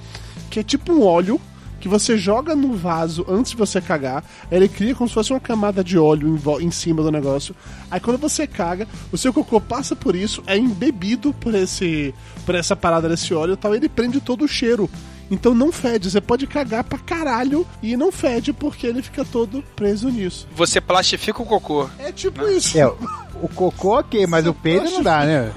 [0.49, 1.39] que é tipo um óleo
[1.79, 5.39] que você joga no vaso antes de você cagar, ele cria como se fosse uma
[5.39, 7.55] camada de óleo em, em cima do negócio.
[7.89, 12.13] Aí quando você caga, o seu cocô passa por isso, é embebido por esse
[12.45, 14.89] por essa parada desse óleo e tal, ele prende todo o cheiro.
[15.29, 19.63] Então não fede, você pode cagar pra caralho e não fede porque ele fica todo
[19.75, 20.47] preso nisso.
[20.55, 21.89] Você plastifica o cocô.
[21.99, 22.53] É tipo né?
[22.53, 22.77] isso.
[22.77, 25.51] É, o cocô ok, mas você o peido não dá, né?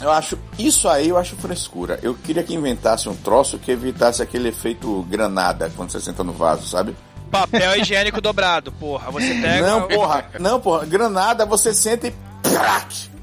[0.00, 1.98] Eu acho, isso aí eu acho frescura.
[2.02, 6.32] Eu queria que inventasse um troço que evitasse aquele efeito granada quando você senta no
[6.32, 6.94] vaso, sabe?
[7.30, 9.10] Papel higiênico dobrado, porra.
[9.10, 9.66] Você pega.
[9.66, 10.86] Não, porra, não, porra.
[10.86, 12.14] Granada, você senta e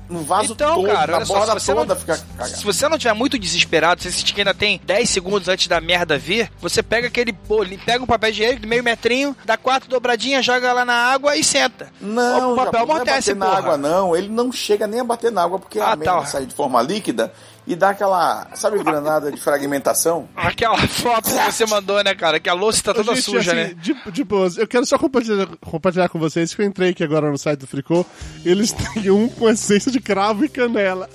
[0.10, 2.58] no vaso então, todo, cara, na borda só, toda não, fica cagado.
[2.58, 5.80] Se você não tiver muito desesperado, você sentir que ainda tem 10 segundos antes da
[5.80, 9.90] merda vir, você pega aquele bolinho, pega um papel higiênico de meio metrinho, dá quatro
[9.90, 11.92] dobradinhas, joga lá na água e senta.
[12.00, 14.16] Não, o papel amortece, não é bater na água, não.
[14.16, 16.26] Ele não chega nem a bater na água, porque ah, a merda tá.
[16.26, 17.32] sai de forma líquida
[17.66, 20.28] e dá aquela, sabe, granada de fragmentação?
[20.36, 22.40] Aquela foto que você mandou, né, cara?
[22.40, 23.74] Que a louça tá toda Gente, suja, assim, né?
[23.76, 27.30] De, de boas, eu quero só compartilhar, compartilhar com vocês que eu entrei aqui agora
[27.32, 28.06] no site do Fricô.
[28.46, 31.10] Eles têm um com essência de cravo e canela.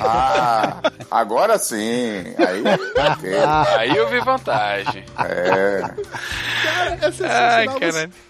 [0.00, 2.24] Ah, agora sim.
[2.38, 2.62] Aí,
[3.78, 5.04] aí eu vi vantagem.
[5.18, 5.82] É.
[6.62, 7.50] Cara, é sensacional.
[7.50, 7.92] Ai, cara.
[7.92, 8.27] Você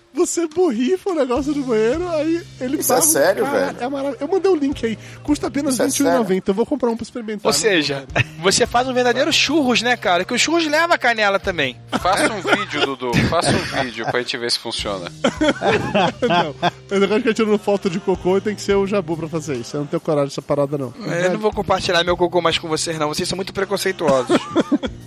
[0.54, 3.76] borrifa o negócio do banheiro, aí ele Isso é sério, cara, velho?
[3.80, 4.18] É maravilhoso.
[4.20, 4.98] Eu mandei o link aí.
[5.22, 6.42] Custa apenas R$21,90.
[6.46, 7.46] É eu vou comprar um pra experimentar.
[7.46, 8.06] Ou seja,
[8.40, 10.24] você faz um verdadeiro churros, né, cara?
[10.24, 11.76] Que o churros leva canela também.
[12.00, 13.12] Faça um vídeo, Dudu.
[13.28, 15.10] Faça um vídeo pra gente ver se funciona.
[16.28, 16.54] não.
[16.96, 19.56] O negócio que eu tiro foto de cocô tem que ser o Jabu pra fazer
[19.56, 19.76] isso.
[19.76, 20.92] Eu não tenho coragem dessa parada, não.
[20.98, 23.08] Eu não vou compartilhar meu cocô mais com vocês, não.
[23.08, 24.38] Vocês são muito preconceituosos.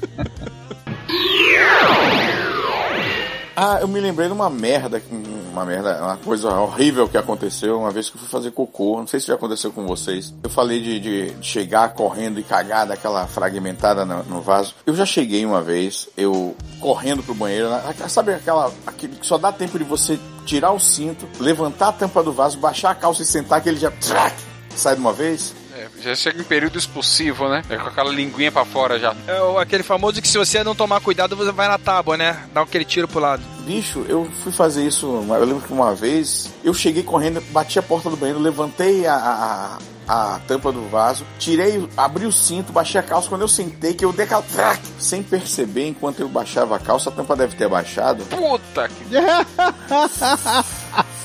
[3.56, 5.02] Ah, eu me lembrei de uma merda,
[5.52, 8.98] uma merda, uma coisa horrível que aconteceu uma vez que eu fui fazer cocô.
[8.98, 10.34] Não sei se já aconteceu com vocês.
[10.44, 14.76] Eu falei de, de, chegar correndo e cagar daquela fragmentada no, no, vaso.
[14.86, 17.68] Eu já cheguei uma vez, eu correndo pro banheiro,
[18.08, 22.24] sabe aquela, aquele que só dá tempo de você tirar o cinto, levantar a tampa
[22.24, 23.92] do vaso, baixar a calça e sentar que ele já
[24.76, 25.54] sai de uma vez?
[26.02, 27.62] Já chega em período expulsivo, né?
[27.70, 29.16] É com aquela linguinha pra fora já.
[29.28, 32.44] É aquele famoso que se você não tomar cuidado, você vai na tábua, né?
[32.54, 33.44] Dá aquele tiro pro lado.
[33.66, 37.84] Bicho, eu fui fazer isso, eu lembro que uma vez, eu cheguei correndo, bati a
[37.84, 39.78] porta do banheiro, levantei a, a,
[40.08, 43.30] a tampa do vaso, tirei, abri o cinto, baixei a calça.
[43.30, 44.44] Quando eu sentei, que eu dei aquela.
[44.98, 48.24] Sem perceber, enquanto eu baixava a calça, a tampa deve ter baixado.
[48.26, 49.06] Puta que.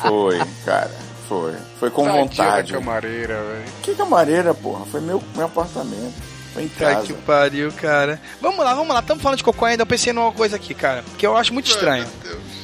[0.01, 1.06] Foi, cara.
[1.29, 1.55] Foi.
[1.79, 2.73] Foi com Tadinha vontade.
[2.73, 3.65] Da camareira, velho.
[3.83, 4.85] Que camareira, porra?
[4.87, 6.15] Foi meu, meu apartamento.
[6.53, 7.07] Foi em casa.
[7.07, 8.21] que pariu, cara.
[8.41, 9.01] Vamos lá, vamos lá.
[9.01, 9.83] Estamos falando de cocô ainda.
[9.83, 11.05] Eu pensei numa coisa aqui, cara.
[11.19, 12.07] Que eu acho muito estranho.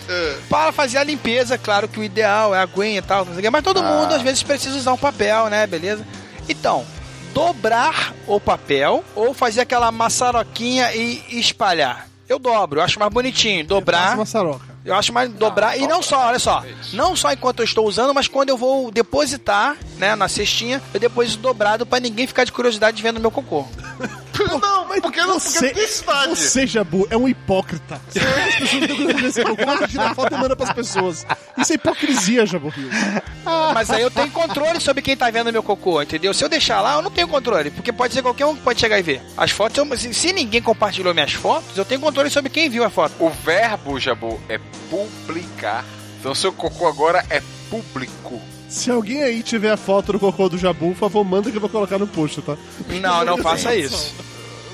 [0.09, 0.37] É.
[0.49, 3.81] Para fazer a limpeza, claro que o ideal é a aguinha e tal, mas todo
[3.81, 3.83] ah.
[3.83, 5.67] mundo às vezes precisa usar um papel, né?
[5.67, 6.07] Beleza?
[6.49, 6.85] Então,
[7.35, 12.09] dobrar o papel ou fazer aquela maçaroquinha e espalhar.
[12.29, 13.67] Eu dobro, eu acho mais bonitinho.
[13.67, 14.05] Dobrar.
[14.05, 14.72] Faça maçaroca.
[14.85, 15.79] Eu acho mais dobrar.
[15.79, 16.65] e não só, olha só.
[16.93, 20.99] Não só enquanto eu estou usando, mas quando eu vou depositar, né, na cestinha, eu
[20.99, 23.67] deposito dobrado pra ninguém ficar de curiosidade vendo meu cocô.
[24.61, 26.29] Não, mas porque não Você, porque tem necessidade.
[26.31, 28.01] você, Jabu, é um hipócrita.
[28.09, 31.27] Você as pessoas não têm tira a foto e manda pras pessoas.
[31.59, 32.89] Isso é hipocrisia, Jabu Rio.
[33.75, 36.33] Mas aí eu tenho controle sobre quem tá vendo meu cocô, entendeu?
[36.33, 38.81] Se eu deixar lá, eu não tenho controle, porque pode ser qualquer um que pode
[38.81, 39.21] chegar e ver.
[39.37, 42.85] As fotos, eu- se, se ninguém compartilhou minhas fotos, eu tenho controle sobre quem viu
[42.85, 43.15] a foto.
[43.19, 44.59] O verbo, Jabu, é
[44.91, 45.85] publicar.
[46.21, 48.41] Então seu cocô agora é público.
[48.73, 51.61] Se alguém aí tiver a foto do cocô do Jabu, por favor, manda que eu
[51.61, 52.57] vou colocar no post, tá?
[53.01, 54.15] Não, não faça isso.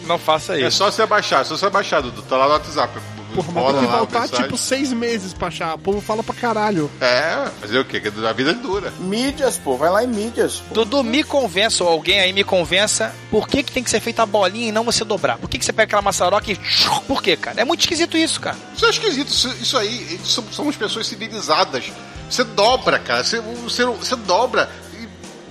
[0.07, 0.79] Não faça É isso.
[0.79, 2.23] só você abaixar, é só você abaixar, Dudu.
[2.23, 2.97] Tá lá no WhatsApp.
[3.35, 5.75] Porra, mas tem que voltar tipo seis meses pra achar.
[5.75, 6.91] O povo fala pra caralho.
[7.01, 8.01] É, fazer o quê?
[8.01, 8.93] Que a vida é dura.
[8.99, 10.63] Mídias, pô, vai lá em mídias.
[10.69, 10.75] Pô.
[10.75, 14.23] Dudu, me convença, ou alguém aí me convença, por que, que tem que ser feita
[14.23, 15.39] a bolinha e não você dobrar?
[15.39, 16.59] Por que, que você pega aquela maçaroca e.
[17.07, 17.61] Por quê, cara?
[17.61, 18.57] É muito esquisito isso, cara.
[18.75, 19.29] Isso é esquisito.
[19.29, 21.85] Isso, isso aí, somos pessoas civilizadas.
[22.29, 23.25] Você dobra, cara.
[23.25, 24.69] Você, você, você dobra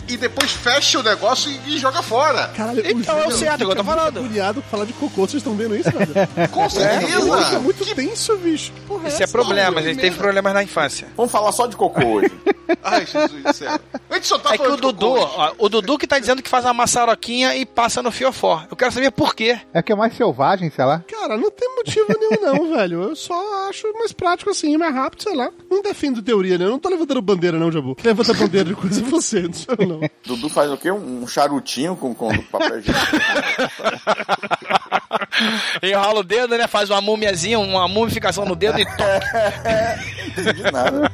[0.08, 2.47] e, depois fecha o negócio e, e joga fora.
[2.55, 4.20] Caralho, Então é o certo, é o que eu tô falando.
[4.20, 6.14] agoniado falar de cocô, vocês estão vendo isso, velho?
[6.51, 7.60] Com Isso é certeza.
[7.60, 8.72] muito tenso, bicho.
[8.88, 9.32] Porra, Isso é essa?
[9.32, 11.08] problema, a Que gente teve problemas na infância.
[11.16, 12.32] Vamos falar só de cocô hoje.
[12.84, 13.80] Ai, Jesus do céu.
[14.10, 15.26] A gente só tá É que o Dudu, cocô.
[15.38, 18.64] ó, o Dudu que tá dizendo que faz uma maçaroquinha e passa no fiofó.
[18.70, 19.58] Eu quero saber por quê.
[19.74, 21.01] É que é mais selvagem, sei lá.
[21.10, 23.03] Cara, não tem motivo nenhum, não, velho.
[23.03, 25.49] Eu só acho mais prático assim, mais rápido, sei lá.
[25.70, 26.66] Não defendo teoria, né?
[26.66, 27.95] Eu não tô levantando bandeira, não, Jabu.
[28.03, 29.96] Levanta bandeira de coisa é você, não sou eu, não.
[30.25, 30.91] Dudu faz o quê?
[30.91, 33.01] Um charutinho com, com papel higiênico.
[35.83, 36.67] Enrola o dedo, né?
[36.67, 39.99] Faz uma múmiazinha, uma mumificação no dedo e toca.
[40.35, 41.11] Não entendi nada.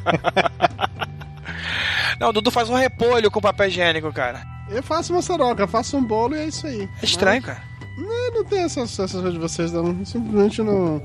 [2.19, 4.41] Não, o Dudu faz um repolho com papel higiênico, cara.
[4.69, 6.89] Eu faço maçaroca, faço um bolo e é isso aí.
[7.01, 7.61] É estranho, cara.
[7.97, 10.05] Não, não tem essas, essas coisas de vocês, não.
[10.05, 11.01] Simplesmente não,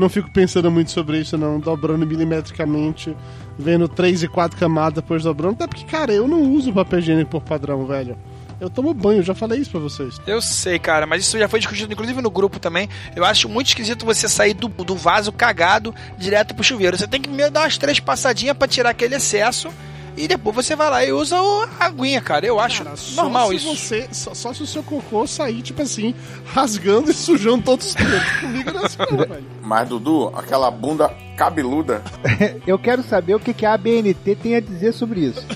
[0.00, 1.60] não fico pensando muito sobre isso, não.
[1.60, 3.16] Dobrando milimetricamente,
[3.58, 5.54] vendo três e quatro camadas depois dobrando.
[5.54, 8.16] Até porque, cara, eu não uso papel higiênico por padrão, velho.
[8.60, 10.20] Eu tomo banho, já falei isso pra vocês.
[10.26, 12.88] Eu sei, cara, mas isso já foi discutido, inclusive no grupo também.
[13.16, 16.98] Eu acho muito esquisito você sair do, do vaso cagado direto pro chuveiro.
[16.98, 19.68] Você tem que primeiro dar umas três passadinhas pra tirar aquele excesso.
[20.14, 22.44] E depois você vai lá e usa o- a aguinha, cara.
[22.44, 23.74] Eu acho Cara, normal isso.
[23.74, 26.14] Você, só, só se o seu cocô sair, tipo assim,
[26.52, 28.20] rasgando e sujando todos os dedos.
[28.42, 29.44] Comigo não é assim, velho.
[29.70, 32.02] Mas, Dudu, aquela bunda cabeluda.
[32.66, 35.46] Eu quero saber o que, que a ABNT tem a dizer sobre isso.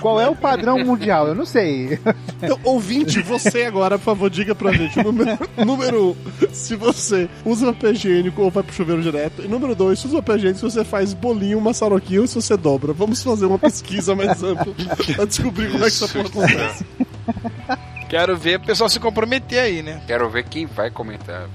[0.00, 1.28] Qual é o padrão mundial?
[1.28, 2.00] Eu não sei.
[2.42, 4.96] Então, ouvinte, você agora, por favor, diga pra gente.
[5.04, 9.42] Número, número um, se você usa papel higiênico ou vai pro chuveiro direto.
[9.42, 12.56] E número dois, se usa papel higiênico, se você faz bolinho, maçaroquinho ou se você
[12.56, 12.94] dobra.
[12.94, 14.72] Vamos fazer uma pesquisa mais ampla
[15.14, 16.86] pra descobrir como é que essa porra acontece.
[18.08, 20.00] Quero ver o pessoal se comprometer aí, né?
[20.06, 21.46] Quero ver quem vai comentar.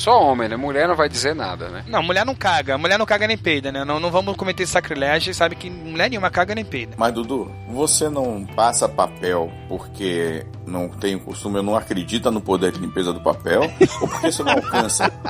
[0.00, 0.56] Só homem, né?
[0.56, 1.84] Mulher não vai dizer nada, né?
[1.86, 2.78] Não, mulher não caga.
[2.78, 3.84] Mulher não caga nem peida, né?
[3.84, 5.34] Não, não vamos cometer sacrilégio.
[5.34, 6.94] Sabe que mulher nenhuma caga nem peida.
[6.96, 12.40] Mas, Dudu, você não passa papel porque não tem o costume, ou não acredita no
[12.40, 13.62] poder de limpeza do papel?
[14.00, 15.10] ou porque você não alcança?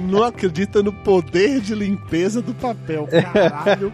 [0.00, 3.08] Não acredita no poder de limpeza do papel.
[3.32, 3.90] Caralho.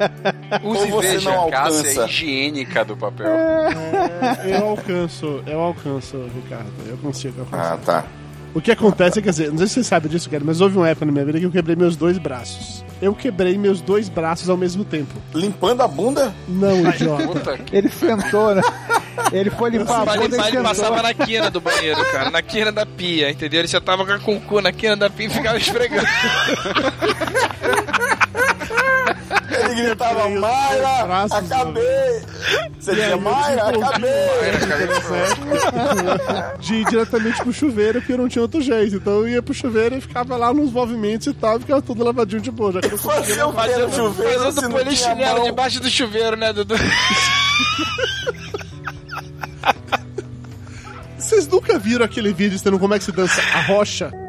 [0.63, 2.05] Use Ou você veja não a alcança?
[2.07, 3.27] higiênica do papel.
[3.29, 6.71] É, eu alcanço, eu alcanço, Ricardo.
[6.87, 7.75] Eu consigo alcançar.
[7.75, 8.05] Ah, tá.
[8.53, 10.77] O que acontece é, quer dizer, não sei se você sabe disso, cara, mas houve
[10.77, 12.85] uma época na minha vida que eu quebrei meus dois braços.
[13.01, 15.15] Eu quebrei meus dois braços ao mesmo tempo.
[15.35, 16.35] Limpando a bunda?
[16.47, 17.59] Não, idiota.
[17.73, 18.63] Ele sentou, né?
[19.33, 22.31] Ele foi limpar a bunda limpar, ele passava na quina do banheiro, cara.
[22.31, 23.61] Na quina da pia, entendeu?
[23.61, 26.07] Ele já tava com o cu na quina da pia e ficava esfregando.
[29.81, 32.23] Ele gritava, Mayra, braços, acabei!
[32.79, 34.11] Você dizia, Mayra, acabei!
[36.59, 38.97] De ir diretamente pro chuveiro, porque não tinha outro jeito.
[38.97, 42.43] Então eu ia pro chuveiro e ficava lá nos movimentos e tal, ficava tudo lavadinho
[42.43, 42.73] de boa.
[42.73, 46.53] Já que eu não conseguia Fazer o chuveiro não tinha polichinelo debaixo do chuveiro, né,
[46.53, 46.75] Dudu?
[51.17, 54.11] Vocês nunca viram aquele vídeo ensinando como é que se dança a rocha?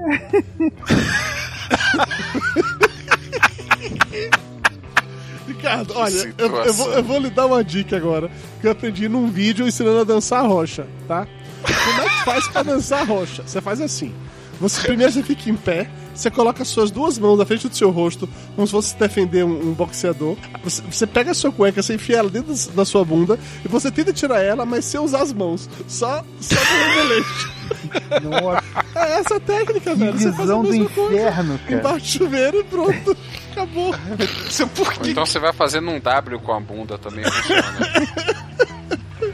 [5.62, 9.07] Ricardo, olha, eu, eu vou, eu vou lhe dar uma dica agora, que eu aprendi
[9.07, 11.28] num vídeo ensinando a dançar a rocha, tá?
[11.64, 13.43] Como é que faz pra dançar a rocha?
[13.45, 14.14] Você faz assim.
[14.59, 17.76] Você, primeiro você fica em pé, você coloca as suas duas mãos na frente do
[17.76, 20.38] seu rosto, como se fosse defender um, um boxeador.
[20.64, 23.89] Você, você pega a sua cueca, você enfia ela dentro da- sua bunda e você
[23.89, 25.68] tenta tirar ela, mas sem usar as mãos.
[25.88, 27.51] Só, só no remelete.
[28.24, 28.64] Nossa,
[28.95, 30.14] É essa a técnica, que velho.
[30.20, 31.14] Você faz a visão do mesma coisa.
[31.16, 31.74] inferno, cara.
[31.80, 33.18] Embaixo do chuveiro e pronto.
[33.51, 33.93] Acabou.
[34.75, 37.77] Por então você vai fazendo um W com a bunda também funciona.
[38.27, 38.41] É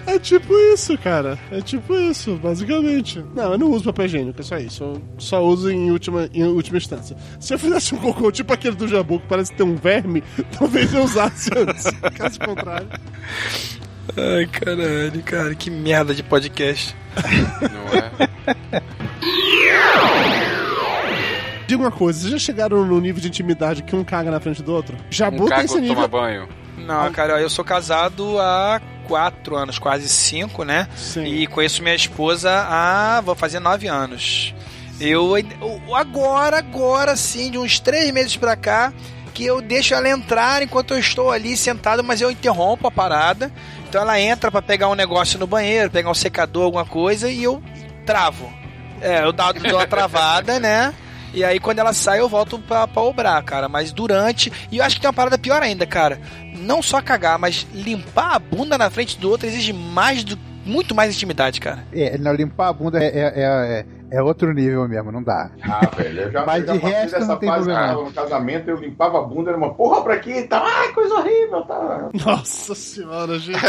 [0.07, 1.37] É tipo isso, cara.
[1.51, 3.23] É tipo isso, basicamente.
[3.35, 4.83] Não, eu não uso papel higiênico, é só isso.
[4.83, 7.15] Eu só uso em última, em última instância.
[7.39, 10.23] Se eu fizesse um cocô tipo aquele do Jabu, que parece ter um verme,
[10.57, 11.85] talvez eu usasse antes.
[12.15, 12.87] Caso contrário.
[14.15, 16.95] Ai, caralho, cara, que merda de podcast.
[17.61, 18.81] Não é?
[21.67, 24.63] Diga uma coisa, vocês já chegaram no nível de intimidade que um caga na frente
[24.63, 24.97] do outro?
[25.09, 25.95] Jabu Um tem esse nível.
[25.95, 26.47] toma banho.
[26.77, 30.87] Não, cara, eu sou casado há quatro anos, quase cinco, né?
[30.95, 31.25] Sim.
[31.25, 33.19] E conheço minha esposa há.
[33.21, 34.53] vou fazer nove anos.
[34.99, 38.93] Eu eu- agora, agora sim, de uns três meses pra cá,
[39.33, 43.51] que eu deixo ela entrar enquanto eu estou ali sentado, mas eu interrompo a parada.
[43.87, 47.43] Então ela entra pra pegar um negócio no banheiro, pegar um secador, alguma coisa, e
[47.43, 47.61] eu
[48.05, 48.51] travo.
[49.01, 50.93] É, eu dou dou uma travada, né?
[51.37, 53.69] E aí quando ela sai eu volto pra, pra obrar, cara.
[53.69, 54.51] Mas durante.
[54.71, 56.19] E eu acho que tem uma parada pior ainda, cara.
[56.55, 60.35] Não só cagar, mas limpar a bunda na frente do outro exige mais do.
[60.65, 61.85] Muito mais intimidade, cara.
[61.93, 65.49] É, não, limpar a bunda é, é, é, é outro nível mesmo, não dá.
[65.63, 67.93] Ah, velho, eu já, Mas de resto dessa não tem problema.
[67.93, 71.61] no casamento, eu limpava a bunda, era uma porra pra aqui, tá, ai, coisa horrível,
[71.63, 72.09] tá.
[72.25, 73.59] Nossa senhora, gente.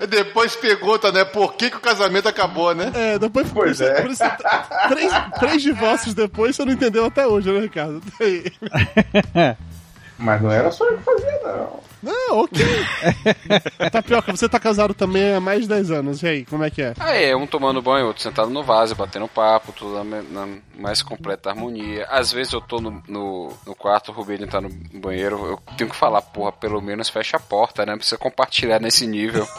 [0.00, 1.24] É, depois pergunta, né?
[1.24, 2.90] Por que, que o casamento acabou, né?
[2.94, 4.02] É, depois por Pois é.
[4.02, 4.24] por isso-
[4.88, 8.00] três, três divórcios depois você não entendeu até hoje, né, Ricardo?
[10.18, 11.87] Mas não era só eu que fazia, não.
[12.02, 12.64] Não, ok.
[13.90, 16.22] Tapioca, você tá casado também há mais de 10 anos.
[16.22, 16.94] E aí, como é que é?
[16.98, 21.02] Ah, é, um tomando banho, outro sentado no vaso, batendo papo, tudo na, na mais
[21.02, 22.06] completa harmonia.
[22.10, 25.90] Às vezes eu tô no, no, no quarto, o Rubinho tá no banheiro, eu tenho
[25.90, 27.92] que falar, porra, pelo menos fecha a porta, né?
[27.92, 29.46] Não precisa compartilhar nesse nível.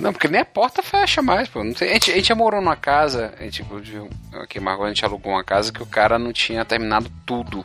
[0.00, 1.62] Não, porque nem a porta fecha mais, pô.
[1.62, 4.60] Não tem- a, gente, a gente já morou numa casa, a gente, inclusive, aqui em
[4.60, 7.64] Margot, a gente alugou uma casa que o cara não tinha terminado tudo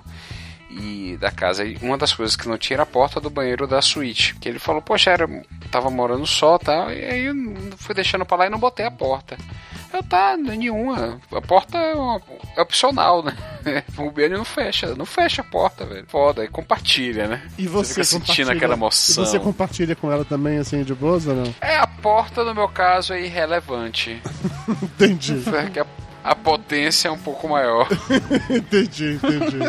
[0.70, 1.63] e da casa.
[1.65, 4.36] E uma das coisas que não tinha era a porta do banheiro da suíte.
[4.36, 5.28] Que ele falou, poxa, era,
[5.72, 6.91] tava morando só tal.
[6.91, 7.36] E aí eu
[7.78, 9.38] fui deixando pra lá e não botei a porta.
[9.93, 11.20] Eu tá, nenhuma.
[11.32, 12.22] A porta é, uma-
[12.57, 13.36] é opcional, né?
[13.97, 16.05] O Biane não fecha, não fecha a porta, velho.
[16.07, 17.41] Foda, aí compartilha, né?
[17.57, 19.26] E você, fica sentindo aquela E emoção.
[19.26, 21.55] você compartilha com ela também, assim, de boas ou não?
[21.61, 24.22] É, a porta, no meu caso, é irrelevante.
[24.84, 25.41] Entendi.
[25.43, 25.86] Porque a,
[26.24, 27.88] a potência é um pouco maior.
[28.49, 29.59] entendi, entendi.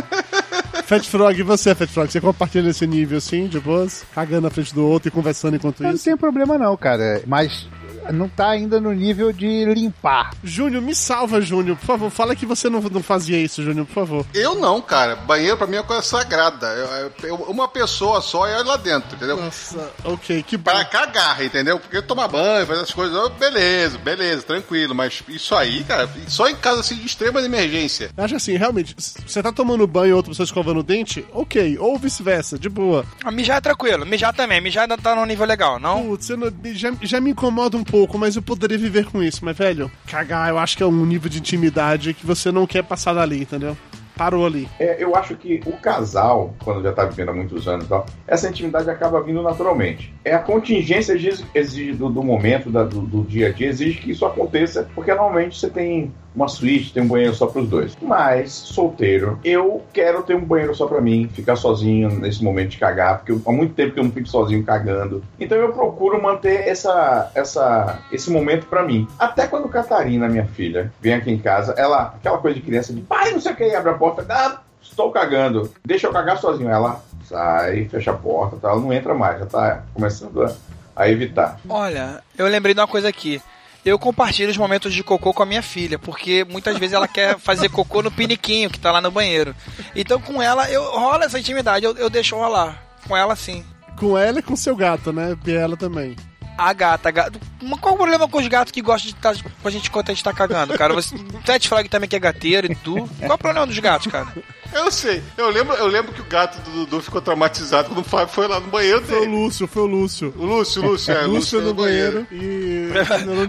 [0.89, 2.11] Fat Frog, e você, Fat Frog?
[2.11, 4.07] Você compartilha esse nível assim, de boas?
[4.14, 6.07] Cagando na frente do outro e conversando enquanto Não isso?
[6.07, 7.20] tem problema não, cara.
[7.26, 7.68] Mas
[8.12, 10.30] não tá ainda no nível de limpar.
[10.42, 11.76] Júnior, me salva, Júnior.
[11.76, 14.26] Por favor, fala que você não, não fazia isso, Júnior, por favor.
[14.34, 15.16] Eu não, cara.
[15.16, 16.66] Banheiro pra mim é coisa sagrada.
[16.66, 19.36] Eu- eu- uma pessoa só e olha lá dentro, entendeu?
[19.36, 20.68] Nossa, ok, que bom.
[20.70, 21.78] Pra cagar, entendeu?
[21.80, 24.94] Porque tomar banho, fazer as coisas, beleza, beleza, tranquilo.
[24.94, 28.11] Mas isso aí, cara, só em caso assim de extrema emergência.
[28.16, 28.94] Acho assim, realmente,
[29.26, 31.78] você tá tomando banho e outra pessoa escovando o dente, ok.
[31.78, 33.04] Ou vice-versa, de boa.
[33.24, 34.61] Ah, Mijar é tranquilo, mijar também.
[34.61, 36.09] Mijar ainda tá num nível legal, não?
[36.09, 36.28] Putz,
[36.74, 39.44] já, já me incomoda um pouco, mas eu poderia viver com isso.
[39.44, 42.82] Mas, velho, cagar eu acho que é um nível de intimidade que você não quer
[42.84, 43.76] passar dali, entendeu?
[44.16, 44.68] Parou ali.
[44.80, 48.05] É, eu acho que o casal, quando já tá vivendo há muitos anos e tal,
[48.26, 50.12] essa intimidade acaba vindo naturalmente.
[50.24, 54.01] É a contingência exige, exige do, do momento, da- do, do dia a dia, exige
[54.01, 57.97] que isso aconteça, porque normalmente você tem uma suíte, tem um banheiro só pros dois.
[58.01, 62.78] Mas, solteiro, eu quero ter um banheiro só pra mim, ficar sozinho nesse momento de
[62.78, 65.22] cagar, porque eu- há muito tempo que eu não fico sozinho cagando.
[65.41, 69.07] Então eu procuro manter essa, essa, esse momento pra mim.
[69.18, 73.01] Até quando Catarina, minha filha, vem aqui em casa, ela, aquela coisa de criança de
[73.01, 76.70] pai, não sei o que, abre a porta, ah, estou cagando, deixa eu cagar sozinho.
[76.70, 78.68] Ela sai, fecha a porta, tá?
[78.70, 80.53] ela não entra mais, já tá começando a,
[80.97, 81.59] a evitar.
[81.68, 83.41] Olha, eu lembrei de uma coisa aqui.
[83.84, 87.38] Eu compartilho os momentos de cocô com a minha filha, porque muitas vezes ela quer
[87.38, 89.54] fazer cocô no piniquinho que tá lá no banheiro.
[89.94, 92.82] Então com ela, eu rola essa intimidade, eu, eu deixo rolar.
[93.06, 93.64] Com ela sim.
[93.96, 95.34] Com ela e com seu gato, né?
[95.34, 96.16] Biela também.
[96.56, 97.40] A gata, a gata.
[97.62, 100.10] Mas qual o problema com os gatos que gostam de estar com a gente enquanto
[100.10, 100.92] a gente tá cagando, cara?
[100.92, 103.08] Você, o Ted Frog também que é gateiro e tu.
[103.20, 104.26] Qual o problema dos gatos, cara?
[104.72, 105.22] Eu sei.
[105.36, 108.46] Eu lembro, eu lembro que o gato do Dudu ficou traumatizado quando o Fábio foi
[108.46, 109.32] lá no banheiro Foi o dele.
[109.32, 110.34] Lúcio, foi o Lúcio.
[110.36, 112.88] O Lúcio, o Lúcio, é, o Lúcio no banheiro, e.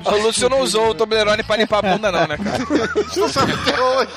[0.05, 2.59] O Lúcio não usou o Toblerone pra limpar a bunda, não, né, cara?
[2.99, 4.11] A gente não sabe até hoje.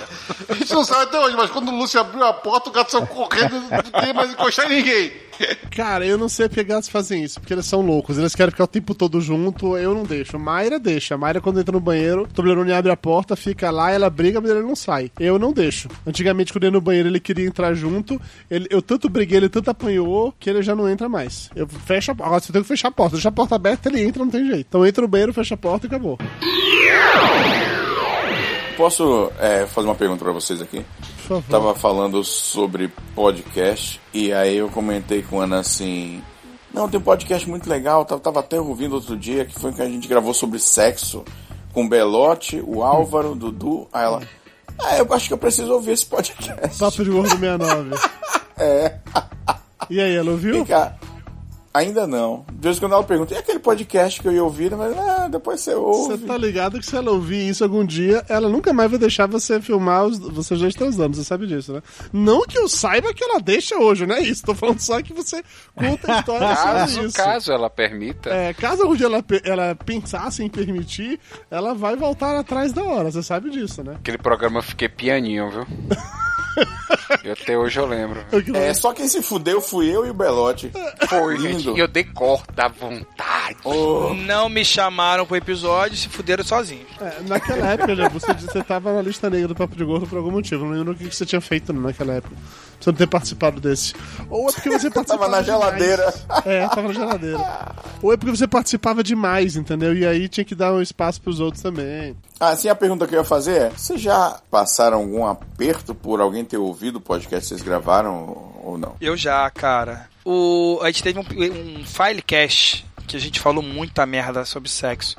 [0.49, 2.93] A gente não sabe até hoje, mas quando o Lúcio abriu a porta, o gato
[2.93, 5.13] saiu correndo, não tem mais encostar em ninguém.
[5.75, 8.19] Cara, eu não sei porque gatos fazem isso, porque eles são loucos.
[8.19, 10.39] Eles querem ficar o tempo todo junto, eu não deixo.
[10.39, 11.17] Mayra deixa.
[11.17, 14.51] Mayra, quando entra no banheiro, o Toblerone abre a porta, fica lá, ela briga, mas
[14.51, 15.11] ele não sai.
[15.19, 15.89] Eu não deixo.
[16.07, 18.21] Antigamente, quando eu ia no banheiro, ele queria entrar junto.
[18.51, 21.51] Ele, eu tanto briguei, ele tanto apanhou, que ele já não entra mais.
[21.55, 22.47] Eu fecho a porta.
[22.47, 23.17] Você tem que fechar a porta.
[23.17, 24.67] Deixa a porta aberta, ele entra, não tem jeito.
[24.69, 26.19] Então entra no banheiro, fecha a porta e acabou.
[28.77, 30.85] Posso é, fazer uma pergunta pra vocês aqui?
[31.23, 31.45] Favor.
[31.49, 36.23] Tava falando sobre podcast e aí eu comentei com a Ana assim:
[36.73, 39.83] Não, tem um podcast muito legal, tava, tava até ouvindo outro dia, que foi que
[39.83, 41.25] a gente gravou sobre sexo
[41.73, 43.89] com o Belote, o Álvaro, o Dudu.
[43.93, 44.23] Aí ela.
[44.83, 46.79] Ah, eu acho que eu preciso ouvir esse podcast.
[46.79, 47.91] Papo de Gordo 69.
[48.59, 48.97] É.
[49.91, 50.55] E aí, ela ouviu?
[50.55, 50.97] Vem cá.
[51.75, 52.45] Ainda não.
[52.53, 54.77] De vez em quando ela pergunta, e aquele podcast que eu ia ouvir?
[54.77, 56.19] Mas, ah, depois você ouve.
[56.19, 59.27] Você tá ligado que se ela ouvir isso algum dia, ela nunca mais vai deixar
[59.27, 61.83] você filmar os, vocês dois transando, você sabe disso, né?
[62.13, 64.45] Não que eu saiba que ela deixa hoje, não é isso.
[64.45, 65.43] Tô falando só que você
[65.75, 67.17] conta a história Caso, sobre isso.
[67.17, 68.29] caso ela permita.
[68.29, 71.19] É, caso algum dia ela, ela pensasse em permitir,
[71.51, 73.95] ela vai voltar atrás da hora, você sabe disso, né?
[73.95, 75.67] Aquele programa eu fiquei pianinho, viu?
[77.25, 78.25] E até hoje eu lembro.
[78.55, 80.71] É, só quem se fudeu fui eu e o Belote.
[81.09, 81.59] Foi, Lindo.
[81.59, 81.77] gente.
[81.77, 82.07] E eu dei
[82.55, 83.57] da vontade.
[84.27, 86.89] Não me chamaram pro episódio e se fuderam sozinhos.
[87.01, 90.19] É, naquela época, já, você, você tava na lista negra do Papo de Gordo por
[90.19, 90.65] algum motivo.
[90.65, 92.35] Não lembro o que que você tinha feito naquela época.
[92.83, 93.95] Você não ter participado desse.
[94.29, 95.47] Ou é porque você participava Tava na demais.
[95.47, 96.15] geladeira.
[96.45, 97.75] É, tava na geladeira.
[98.03, 99.95] Ou é porque você participava demais, entendeu?
[99.97, 102.17] E aí tinha que dar um espaço pros outros também.
[102.41, 106.21] Ah, sim, a pergunta que eu ia fazer é: vocês já passaram algum aperto por
[106.21, 108.97] alguém ter ouvido o podcast que vocês gravaram ou não?
[109.01, 110.09] Eu já, cara.
[110.25, 111.23] O, a gente teve um,
[111.81, 115.17] um filecast que a gente falou muita merda sobre sexo.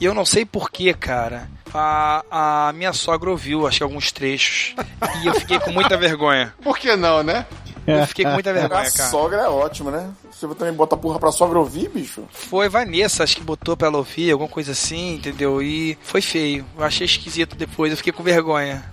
[0.00, 1.48] E eu não sei porquê, cara.
[1.74, 4.74] A, a minha sogra ouviu, acho que alguns trechos.
[5.22, 6.52] E eu fiquei com muita vergonha.
[6.62, 7.46] Por que não, né?
[7.86, 9.10] Eu fiquei com muita A vergonha, cara.
[9.10, 10.10] sogra é ótima, né?
[10.30, 12.24] Você também bota porra pra sogra ouvir, bicho?
[12.30, 15.62] Foi Vanessa, acho que botou pra ela ouvir, alguma coisa assim, entendeu?
[15.62, 16.64] E foi feio.
[16.76, 18.84] Eu achei esquisito depois, eu fiquei com vergonha.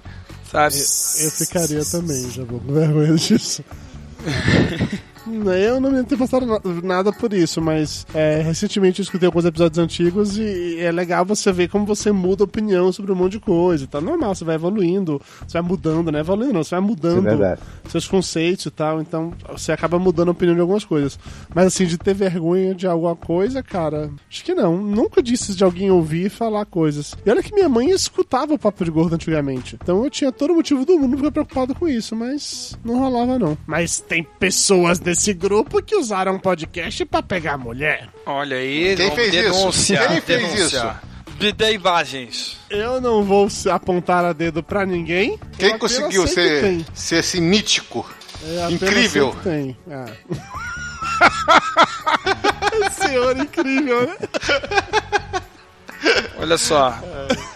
[0.51, 0.75] Sabe?
[0.75, 3.63] Eu ficaria também, já vou com vergonha disso.
[5.33, 9.45] Eu não me tenho passado na- nada por isso, mas é, recentemente eu escutei alguns
[9.45, 13.33] episódios antigos e é legal você ver como você muda a opinião sobre um monte
[13.33, 13.87] de coisa.
[13.87, 16.19] Tá normal, você vai evoluindo, você vai mudando, né?
[16.19, 17.57] Evoluindo não, você vai mudando é
[17.89, 21.17] seus conceitos e tal, então você acaba mudando a opinião de algumas coisas.
[21.53, 24.77] Mas assim, de ter vergonha de alguma coisa, cara, acho que não.
[24.77, 27.15] Nunca disse de alguém ouvir e falar coisas.
[27.25, 29.77] E olha que minha mãe escutava o Papo de Gordo antigamente.
[29.81, 32.99] Então eu tinha todo o motivo do mundo pra ficar preocupado com isso, mas não
[32.99, 33.57] rolava não.
[33.67, 38.09] Mas tem pessoas desse grupo que usaram podcast pra pegar mulher.
[38.25, 39.43] Olha aí, Quem fez isso?
[39.43, 41.03] denunciar, Quem fez denunciar.
[41.37, 42.57] De de imagens.
[42.69, 45.39] Eu não vou apontar a dedo pra ninguém.
[45.57, 48.09] Quem conseguiu sei que ser, ser assim mítico?
[48.43, 49.35] É, Incrível.
[49.43, 49.77] Tem.
[49.89, 50.05] Ah.
[52.91, 54.15] Senhor incrível, né?
[56.37, 56.97] Olha só.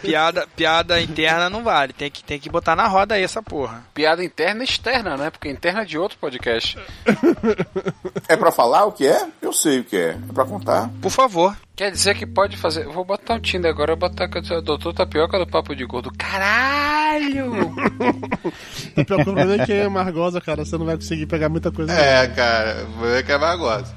[0.01, 1.93] Piada, piada interna não vale.
[1.93, 3.83] Tem que, tem que botar na roda aí essa porra.
[3.93, 5.29] Piada interna e externa, né?
[5.29, 6.77] Porque interna é de outro podcast.
[8.29, 9.27] É pra falar o que é?
[9.41, 10.09] Eu sei o que é.
[10.11, 10.89] É pra contar.
[11.01, 11.55] Por favor.
[11.75, 12.85] Quer dizer que pode fazer.
[12.85, 16.11] Vou botar o Tinder agora, eu vou botar o Doutor Tapioca do Papo de Gordo.
[16.17, 17.51] Caralho!
[18.95, 20.63] O pior problema é que é amargosa, cara.
[20.63, 21.91] Você não vai conseguir pegar muita coisa.
[21.91, 23.95] É, cara, vou ver que é mais gosta.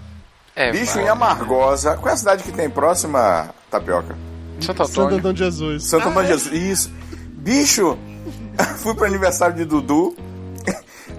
[0.54, 1.04] É, Bicho vai.
[1.04, 1.96] em Amargosa.
[1.96, 4.16] Qual é a cidade que tem próxima, Tapioca?
[4.60, 5.18] Santo Santo Antônio.
[5.18, 5.84] Antônio de Jesus.
[5.84, 6.62] Santo Antônio de Jesus.
[6.62, 6.92] Isso.
[7.32, 7.98] Bicho,
[8.78, 10.16] fui pro aniversário de Dudu.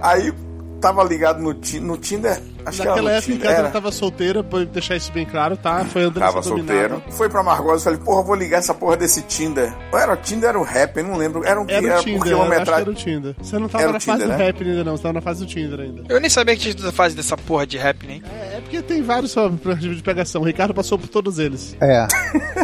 [0.01, 0.33] Aí
[0.81, 2.41] tava ligado no, no Tinder.
[2.67, 3.49] Acho que Naquela era época, Tinder.
[3.49, 3.69] ela Era.
[3.69, 5.85] tava solteira, pra deixar isso bem claro, tá?
[5.85, 7.01] Foi André Tava solteiro.
[7.11, 7.85] Foi pra Amargosa.
[7.85, 9.73] Falei, porra, vou ligar essa porra desse Tinder.
[9.91, 11.43] Ou era o Tinder, era o rap, eu não lembro.
[11.45, 12.81] Era, um, Era o era Tinder, por eu acho que quilometragem.
[12.81, 13.35] era o Tinder.
[13.41, 14.45] Você não tava Era o na fase Tinder, do né?
[14.45, 14.97] rap ainda, não.
[14.97, 16.03] Você tava na fase do Tinder ainda.
[16.09, 18.21] Eu nem sabia que tinha fase dessa porra de rap, nem.
[18.53, 20.41] É porque tem vários aplicativos de pegação.
[20.41, 21.75] O Ricardo passou por todos eles.
[21.81, 22.05] É.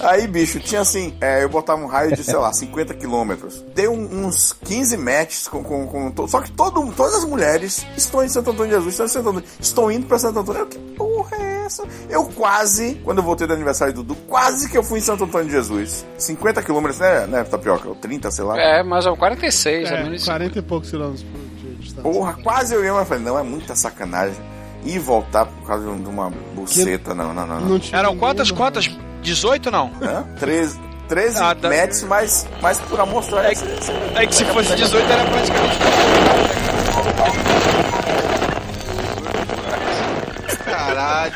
[0.00, 3.64] Aí, bicho, tinha assim, é, eu botava um raio de, sei lá, 50 quilômetros.
[3.74, 8.22] Dei um- uns 15 matches com, com, com Só que todo, todas as mulheres estão
[8.24, 9.47] em Santo Antônio de Jesus, estão em Santo Antônio.
[9.60, 10.60] Estão indo pra Santo Antônio.
[10.62, 11.84] Eu, que porra é essa?
[12.08, 15.24] Eu quase, quando eu voltei do aniversário do Dudu, quase que eu fui em Santo
[15.24, 16.06] Antônio de Jesus.
[16.18, 17.88] 50 quilômetros, né, né, Tapioca?
[17.88, 18.58] Ou 30, sei lá.
[18.58, 21.40] É, mas é o 46, é, É, menos 40 e poucos quilômetros por-
[21.80, 22.02] distância.
[22.10, 24.36] Porra, quase eu ia, mas falei, não, é muita sacanagem.
[24.84, 27.60] Ir e voltar por causa de uma buceta, não, não, não.
[27.60, 27.68] não.
[27.68, 28.88] Não Eram quantas, quantas?
[29.22, 29.90] 18 não?
[30.00, 30.24] Hã?
[30.38, 30.78] 13,
[31.08, 33.52] 13 Ah, dá- matches, mas, mas por amostrar É
[34.14, 35.78] É que se fosse 18 era praticamente.
[40.88, 41.34] Caralho,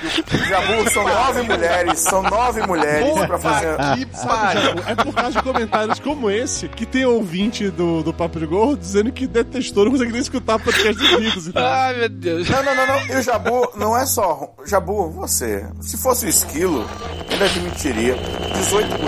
[0.49, 3.77] Jabu, são nove mulheres, são nove mulheres pra fazer.
[3.77, 4.63] que Sabe, pariu.
[4.63, 8.47] Jabu, é por causa de comentários como esse que tem ouvinte do, do Papo de
[8.47, 11.47] Gorro dizendo que detestou, não consegue nem escutar podcast dos amigos.
[11.47, 11.63] Então.
[11.65, 12.49] Ai, meu Deus.
[12.49, 13.07] Não, não, não, não.
[13.07, 14.55] E o Jabu não é só.
[14.67, 15.67] Jabu, você.
[15.81, 16.89] Se fosse o esquilo,
[17.31, 18.17] ele admitiria
[18.55, 19.03] 18 por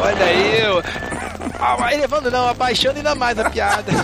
[0.00, 1.07] Olha aí,
[1.58, 1.64] eu...
[1.64, 3.92] Ah, vai levando não, abaixando ainda mais a piada.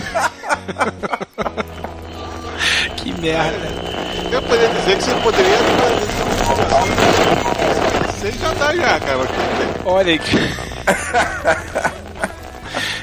[2.97, 3.67] que merda.
[4.31, 5.57] Eu poderia dizer que você poderia.
[8.11, 9.19] Você já tá já, cara.
[9.85, 10.19] Olha aí.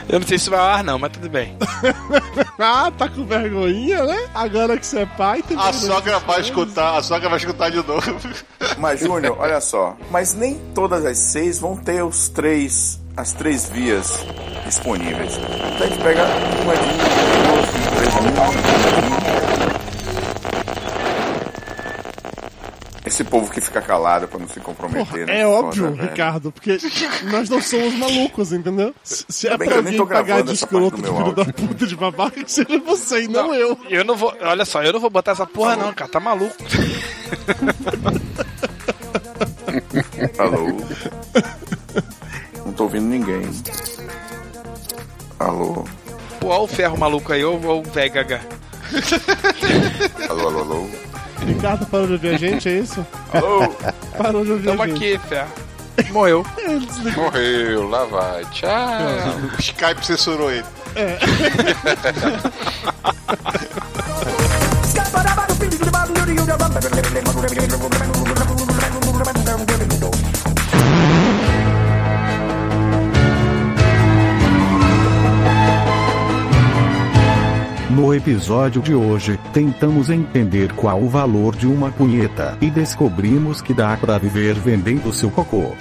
[0.09, 1.57] Eu não sei se vai ao ar, não, mas tudo bem.
[2.59, 4.29] ah, tá com vergonhinha, né?
[4.35, 7.79] Agora que você é pai, tem A sogra vai escutar, a sogra vai escutar de
[7.79, 8.21] novo.
[8.77, 9.97] Mas, Júnior, olha só.
[10.11, 13.02] Mas nem todas as seis vão ter os três.
[13.17, 14.25] As três vias
[14.65, 15.37] disponíveis.
[15.37, 16.25] Então a gente pega
[16.63, 18.33] uma de duas, três, uma
[23.05, 25.41] Esse povo que fica calado pra não se comprometer, Porra, né?
[25.41, 26.09] é Foda, óbvio, velho.
[26.09, 26.79] Ricardo, porque
[27.25, 28.95] nós não somos malucos, entendeu?
[29.05, 32.51] Se é bem pra alguém pagar de escroto do filho da puta de babaca, que
[32.51, 33.79] seja você e não, eu.
[33.91, 34.35] Eu não vou.
[34.41, 36.11] Olha só, eu não vou botar essa porra, não, cara.
[36.11, 36.57] Tá maluco.
[40.39, 40.77] Alô?
[42.83, 43.49] Tô ouvindo ninguém.
[45.39, 45.85] Alô?
[46.41, 48.41] Pô, olha o ferro maluco aí, ou o velho gaga.
[50.29, 50.91] Alô, alô, alô?
[51.47, 53.07] Ricardo parou de ouvir a gente, é isso?
[53.33, 53.69] Alô?
[54.19, 54.97] Parou de ouvir Tamo a gente.
[55.15, 55.49] aqui, ferro.
[56.11, 56.45] Morreu.
[57.15, 58.45] Morreu, lá vai.
[58.47, 58.69] Tchau.
[59.57, 60.67] O Skype censurou ele.
[77.95, 83.75] No episódio de hoje, tentamos entender qual o valor de uma punheta e descobrimos que
[83.75, 85.77] dá pra viver vendendo seu cocô.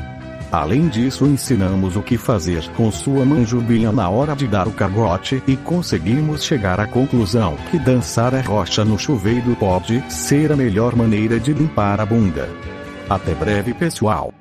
[0.51, 5.41] Além disso, ensinamos o que fazer com sua manjubinha na hora de dar o cagote
[5.47, 10.93] e conseguimos chegar à conclusão que dançar a rocha no chuveiro pode ser a melhor
[10.93, 12.49] maneira de limpar a bunda.
[13.09, 14.33] Até breve, pessoal.